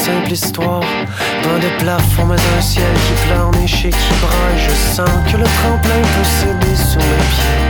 Simple 0.00 0.32
histoire. 0.32 0.80
Dans 1.44 1.58
de 1.58 1.70
plafond 1.78 2.26
mais 2.26 2.42
un 2.58 2.62
ciel 2.62 2.92
qui 3.06 3.14
pleure 3.26 3.50
Un 3.54 3.66
qui 3.66 4.14
braille 4.24 4.60
Je 4.66 4.74
sens 4.96 5.16
que 5.30 5.36
le 5.36 5.48
tremplin 5.60 6.00
peut 6.14 6.30
céder 6.38 6.76
sous 6.76 6.98
mes 7.10 7.24
pieds. 7.32 7.60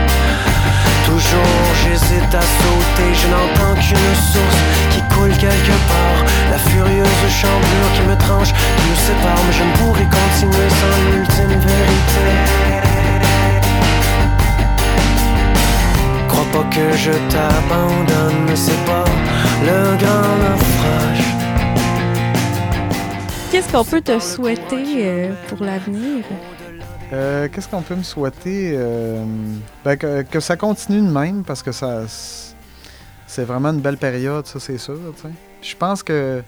Toujours 1.07 1.67
j'hésite 1.83 2.35
à 2.43 2.45
sauter. 2.59 3.09
Je 3.21 3.27
n'entends 3.33 3.75
qu'une 3.83 4.15
source 4.31 4.61
qui 4.93 5.03
coule 5.13 5.35
quelque 5.45 5.77
part. 5.91 6.21
La 6.53 6.59
furieuse 6.71 7.27
chambrure 7.41 7.91
qui 7.95 8.03
me 8.03 8.17
tranche 8.17 8.53
Qui 8.53 8.85
nous 8.89 9.01
sépare 9.07 9.41
Mais 9.47 9.55
je 9.59 9.65
ne 9.69 9.73
pourrai 9.79 10.07
continuer 10.19 10.71
sans 10.81 10.97
l'ultime 11.11 11.59
vérité. 11.69 12.27
Crois 16.29 16.49
pas 16.53 16.67
que 16.75 16.97
je 16.97 17.13
t'abandonne, 17.33 18.55
c'est 18.55 18.85
pas 18.85 19.05
le 19.67 19.97
grand 19.97 20.35
naufrage. 20.43 21.30
Qu'est-ce 23.61 23.73
qu'on 23.73 23.85
peut 23.85 24.01
te 24.01 24.19
souhaiter 24.19 25.07
euh, 25.07 25.35
pour 25.49 25.63
l'avenir? 25.63 26.25
Euh, 27.13 27.47
Qu'est-ce 27.53 27.69
qu'on 27.69 27.83
peut 27.83 27.95
me 27.95 28.03
souhaiter? 28.03 28.73
Euh, 28.75 29.23
ben, 29.85 29.97
que, 29.99 30.41
ça 30.41 30.57
continue 30.57 31.03
de 31.07 31.13
même, 31.13 31.45
parce 31.45 31.63
que 31.63 31.71
ça 31.71 32.05
c'est 33.27 33.45
vraiment 33.45 33.69
une 33.69 33.83
belle 33.83 33.99
période, 33.99 34.47
ça, 34.47 34.59
c'est 34.61 34.79
sûr. 34.79 34.99
Je 35.61 35.77
pense 35.77 36.03
que 36.03 36.43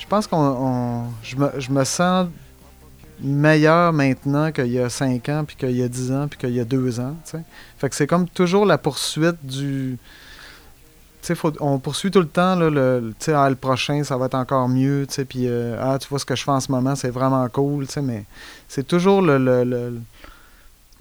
je 0.00 0.06
pense 0.08 0.26
qu'on 0.26 0.36
on- 0.36 1.04
je, 1.22 1.36
me, 1.36 1.48
je 1.60 1.70
me 1.70 1.84
sens 1.84 2.26
meilleur 3.20 3.92
maintenant 3.92 4.50
qu'il 4.50 4.72
y 4.72 4.80
a 4.80 4.88
5 4.90 5.28
ans, 5.28 5.44
puis 5.46 5.54
qu'il 5.54 5.76
y 5.76 5.82
a 5.84 5.88
10 5.88 6.10
ans, 6.10 6.26
puis 6.26 6.40
qu'il 6.40 6.56
y 6.56 6.60
a 6.60 6.64
2 6.64 6.98
ans. 6.98 7.14
Fait 7.78 7.88
que 7.88 7.94
c'est 7.94 8.08
comme 8.08 8.28
toujours 8.28 8.66
la 8.66 8.78
poursuite 8.78 9.36
du. 9.44 9.96
On 11.60 11.78
poursuit 11.78 12.10
tout 12.10 12.20
le 12.20 12.28
temps, 12.28 12.56
le, 12.56 13.12
ah, 13.28 13.50
le 13.50 13.56
prochain, 13.56 14.02
ça 14.04 14.16
va 14.16 14.26
être 14.26 14.34
encore 14.34 14.68
mieux, 14.68 15.06
puis 15.28 15.46
euh, 15.46 15.76
ah, 15.80 15.98
tu 15.98 16.08
vois 16.08 16.18
ce 16.18 16.24
que 16.24 16.36
je 16.36 16.44
fais 16.44 16.50
en 16.50 16.60
ce 16.60 16.70
moment, 16.70 16.94
c'est 16.94 17.10
vraiment 17.10 17.46
cool, 17.48 17.86
mais 18.02 18.24
c'est 18.68 18.86
toujours 18.86 19.20
le, 19.22 20.00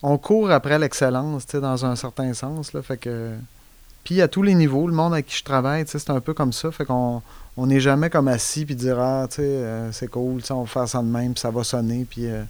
On 0.01 0.17
court 0.17 0.51
après 0.51 0.79
l'excellence, 0.79 1.47
dans 1.47 1.85
un 1.85 1.95
certain 1.95 2.33
sens. 2.33 2.71
Puis 4.03 4.21
à 4.21 4.27
tous 4.27 4.41
les 4.41 4.55
niveaux, 4.55 4.87
le 4.87 4.93
monde 4.93 5.13
avec 5.13 5.27
qui 5.27 5.37
je 5.37 5.43
travaille, 5.43 5.83
c'est 5.85 6.09
un 6.09 6.21
peu 6.21 6.33
comme 6.33 6.53
ça, 6.53 6.71
fait 6.71 6.85
qu'on 6.85 7.21
on 7.57 7.67
n'est 7.67 7.79
jamais 7.79 8.09
comme 8.09 8.27
assis 8.27 8.65
puis 8.65 8.75
dire 8.75 8.99
ah 8.99 9.27
euh, 9.39 9.89
c'est 9.91 10.07
cool, 10.07 10.41
on 10.51 10.61
va 10.61 10.67
faire 10.67 10.87
ça 10.87 10.99
de 10.99 11.07
même 11.07 11.33
puis 11.33 11.41
ça 11.41 11.49
va 11.49 11.63
sonner 11.63 12.05
euh, 12.19 12.43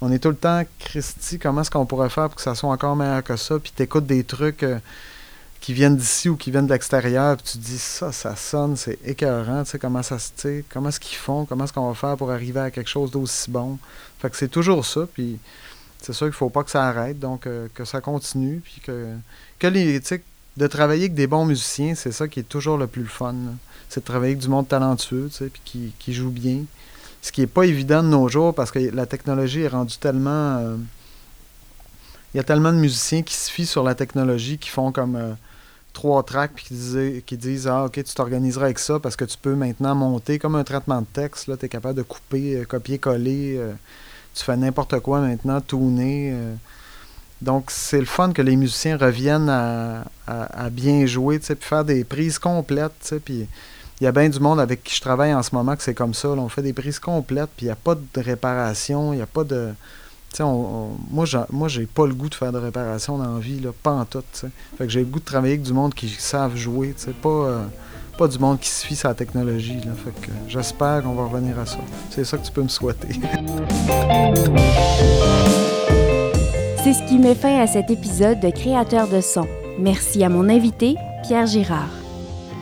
on 0.00 0.12
est 0.12 0.20
tout 0.20 0.28
le 0.28 0.36
temps 0.36 0.62
Christy, 0.78 1.38
comment 1.38 1.62
est-ce 1.62 1.70
qu'on 1.70 1.86
pourrait 1.86 2.08
faire 2.08 2.28
pour 2.28 2.36
que 2.36 2.42
ça 2.42 2.54
soit 2.54 2.70
encore 2.70 2.94
meilleur 2.94 3.24
que 3.24 3.36
ça 3.36 3.58
puis 3.58 3.72
t'écoutes 3.74 4.06
des 4.06 4.22
trucs 4.22 4.64
qui 5.60 5.72
viennent 5.74 5.96
d'ici 5.96 6.28
ou 6.28 6.36
qui 6.36 6.50
viennent 6.50 6.66
de 6.66 6.72
l'extérieur 6.72 7.36
puis 7.36 7.52
tu 7.52 7.58
te 7.58 7.64
dis 7.64 7.78
ça 7.78 8.12
ça 8.12 8.36
sonne, 8.36 8.76
c'est 8.76 8.98
écœurant, 9.04 9.64
tu 9.64 9.70
sais 9.70 9.78
comment 9.78 10.02
ça 10.02 10.18
se 10.18 10.62
comment 10.72 10.88
est-ce 10.88 11.00
qu'ils 11.00 11.18
font, 11.18 11.44
comment 11.44 11.64
est-ce 11.64 11.72
qu'on 11.72 11.88
va 11.88 11.94
faire 11.94 12.16
pour 12.16 12.30
arriver 12.30 12.60
à 12.60 12.70
quelque 12.70 12.90
chose 12.90 13.10
d'aussi 13.10 13.50
bon. 13.50 13.78
Fait 14.20 14.30
que 14.30 14.36
c'est 14.36 14.48
toujours 14.48 14.84
ça 14.84 15.06
puis 15.12 15.38
c'est 16.00 16.12
sûr 16.12 16.26
qu'il 16.26 16.34
faut 16.34 16.50
pas 16.50 16.62
que 16.64 16.70
ça 16.70 16.86
arrête 16.86 17.18
donc 17.18 17.46
euh, 17.46 17.68
que 17.74 17.84
ça 17.84 18.00
continue 18.00 18.60
puis 18.64 18.80
que 18.84 19.08
que 19.58 19.66
les 19.66 20.00
de 20.58 20.66
travailler 20.66 21.04
avec 21.04 21.14
des 21.14 21.28
bons 21.28 21.44
musiciens, 21.44 21.94
c'est 21.94 22.12
ça 22.12 22.26
qui 22.26 22.40
est 22.40 22.48
toujours 22.48 22.76
le 22.76 22.88
plus 22.88 23.06
fun. 23.06 23.34
c'est 23.88 24.00
de 24.00 24.04
travailler 24.04 24.32
avec 24.32 24.42
du 24.42 24.48
monde 24.48 24.66
talentueux, 24.68 25.28
tu 25.30 25.36
sais, 25.36 25.46
puis 25.46 25.62
qui, 25.64 25.92
qui 25.98 26.12
joue 26.12 26.30
bien. 26.30 26.64
Ce 27.22 27.32
qui 27.32 27.40
n'est 27.42 27.46
pas 27.46 27.64
évident 27.64 28.02
de 28.02 28.08
nos 28.08 28.28
jours 28.28 28.54
parce 28.54 28.70
que 28.70 28.78
la 28.78 29.06
technologie 29.06 29.62
est 29.62 29.68
rendue 29.68 29.98
tellement. 29.98 30.58
euh, 30.58 30.76
Il 32.34 32.36
y 32.36 32.40
a 32.40 32.44
tellement 32.44 32.72
de 32.72 32.78
musiciens 32.78 33.22
qui 33.22 33.34
se 33.34 33.50
fient 33.50 33.66
sur 33.66 33.82
la 33.82 33.94
technologie, 33.94 34.58
qui 34.58 34.68
font 34.68 34.92
comme 34.92 35.16
euh, 35.16 35.32
trois 35.92 36.22
tracks, 36.22 36.52
puis 36.54 36.64
qui, 36.66 37.22
qui 37.26 37.36
disent 37.36 37.66
Ah, 37.66 37.84
ok, 37.86 37.92
tu 38.04 38.14
t'organiseras 38.14 38.66
avec 38.66 38.78
ça 38.78 38.98
parce 38.98 39.16
que 39.16 39.24
tu 39.24 39.36
peux 39.38 39.54
maintenant 39.54 39.94
monter 39.94 40.38
comme 40.38 40.54
un 40.54 40.64
traitement 40.64 41.00
de 41.00 41.06
texte. 41.12 41.50
Tu 41.58 41.64
es 41.66 41.68
capable 41.68 41.96
de 41.96 42.02
couper, 42.02 42.56
euh, 42.56 42.64
copier-coller. 42.64 43.56
euh, 43.58 43.72
tu 44.34 44.44
fais 44.44 44.56
n'importe 44.56 45.00
quoi 45.00 45.20
maintenant, 45.20 45.60
tourner. 45.60 46.32
donc, 47.40 47.70
c'est 47.70 47.98
le 47.98 48.04
fun 48.06 48.32
que 48.32 48.42
les 48.42 48.54
musiciens 48.56 48.96
reviennent 48.96 49.48
à, 49.48 50.04
à- 50.28 50.64
à 50.66 50.70
bien 50.70 51.06
jouer, 51.06 51.38
puis 51.40 51.56
faire 51.60 51.84
des 51.84 52.04
prises 52.04 52.38
complètes, 52.38 53.14
puis 53.24 53.48
il 54.00 54.04
y 54.04 54.06
a 54.06 54.12
bien 54.12 54.28
du 54.28 54.38
monde 54.38 54.60
avec 54.60 54.84
qui 54.84 54.94
je 54.94 55.00
travaille 55.00 55.34
en 55.34 55.42
ce 55.42 55.52
moment 55.54 55.74
que 55.74 55.82
c'est 55.82 55.94
comme 55.94 56.14
ça. 56.14 56.28
on 56.28 56.48
fait 56.48 56.62
des 56.62 56.72
prises 56.72 57.00
complètes, 57.00 57.50
puis 57.56 57.66
il 57.66 57.68
n'y 57.68 57.72
a 57.72 57.76
pas 57.76 57.96
de 57.96 58.20
réparation, 58.20 59.12
il 59.12 59.16
n'y 59.16 59.22
a 59.22 59.26
pas 59.26 59.44
de. 59.44 59.70
Moi, 60.40 61.24
j'ai, 61.68 61.86
pas 61.86 62.06
le 62.06 62.14
goût 62.14 62.28
de 62.28 62.34
faire 62.34 62.52
de 62.52 62.58
réparation 62.58 63.18
dans 63.18 63.34
la 63.34 63.40
vie, 63.40 63.60
là, 63.60 63.70
pas 63.82 63.92
en 63.92 64.04
tout. 64.04 64.22
Fait 64.32 64.50
que 64.78 64.88
j'ai 64.88 65.00
le 65.00 65.06
goût 65.06 65.18
de 65.20 65.24
travailler 65.24 65.54
avec 65.54 65.62
du 65.62 65.72
monde 65.72 65.94
qui 65.94 66.08
savent 66.08 66.56
jouer, 66.56 66.94
pas, 67.22 67.28
euh, 67.28 67.64
pas 68.16 68.28
du 68.28 68.38
monde 68.38 68.60
qui 68.60 68.68
se 68.68 68.86
fie 68.86 68.96
technologie. 69.16 69.80
Fait 70.04 70.20
que 70.20 70.30
j'espère 70.46 71.02
qu'on 71.02 71.14
va 71.14 71.24
revenir 71.24 71.58
à 71.58 71.66
ça. 71.66 71.78
C'est 72.10 72.24
ça 72.24 72.38
que 72.38 72.46
tu 72.46 72.52
peux 72.52 72.62
me 72.62 72.68
souhaiter. 72.68 73.08
C'est 76.84 76.92
ce 76.92 77.02
qui 77.08 77.18
met 77.18 77.34
fin 77.34 77.60
à 77.60 77.66
cet 77.66 77.90
épisode 77.90 78.40
de 78.40 78.50
Créateur 78.50 79.08
de 79.08 79.20
son. 79.20 79.46
Merci 79.78 80.24
à 80.24 80.28
mon 80.28 80.48
invité, 80.48 80.96
Pierre 81.22 81.46
Girard. 81.46 81.90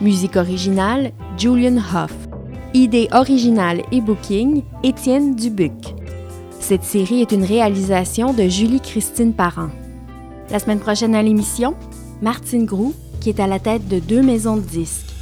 Musique 0.01 0.37
originale, 0.37 1.13
Julian 1.39 1.77
Hoff. 1.77 2.13
Idée 2.75 3.09
originale 3.13 3.83
et 3.93 4.01
booking, 4.01 4.63
Étienne 4.83 5.35
Dubuc. 5.35 5.96
Cette 6.69 6.83
série 6.83 7.21
est 7.21 7.31
une 7.31 7.45
réalisation 7.45 8.33
de 8.33 8.49
Julie-Christine 8.49 9.33
Parent. 9.33 9.69
La 10.51 10.59
semaine 10.59 10.81
prochaine 10.81 11.15
à 11.15 11.23
l'émission, 11.23 11.77
Martine 12.21 12.67
Groux, 12.67 12.93
qui 13.21 13.29
est 13.29 13.39
à 13.39 13.47
la 13.47 13.61
tête 13.61 13.87
de 13.87 14.01
deux 14.01 14.21
maisons 14.21 14.57
de 14.57 14.63
disques. 14.63 15.15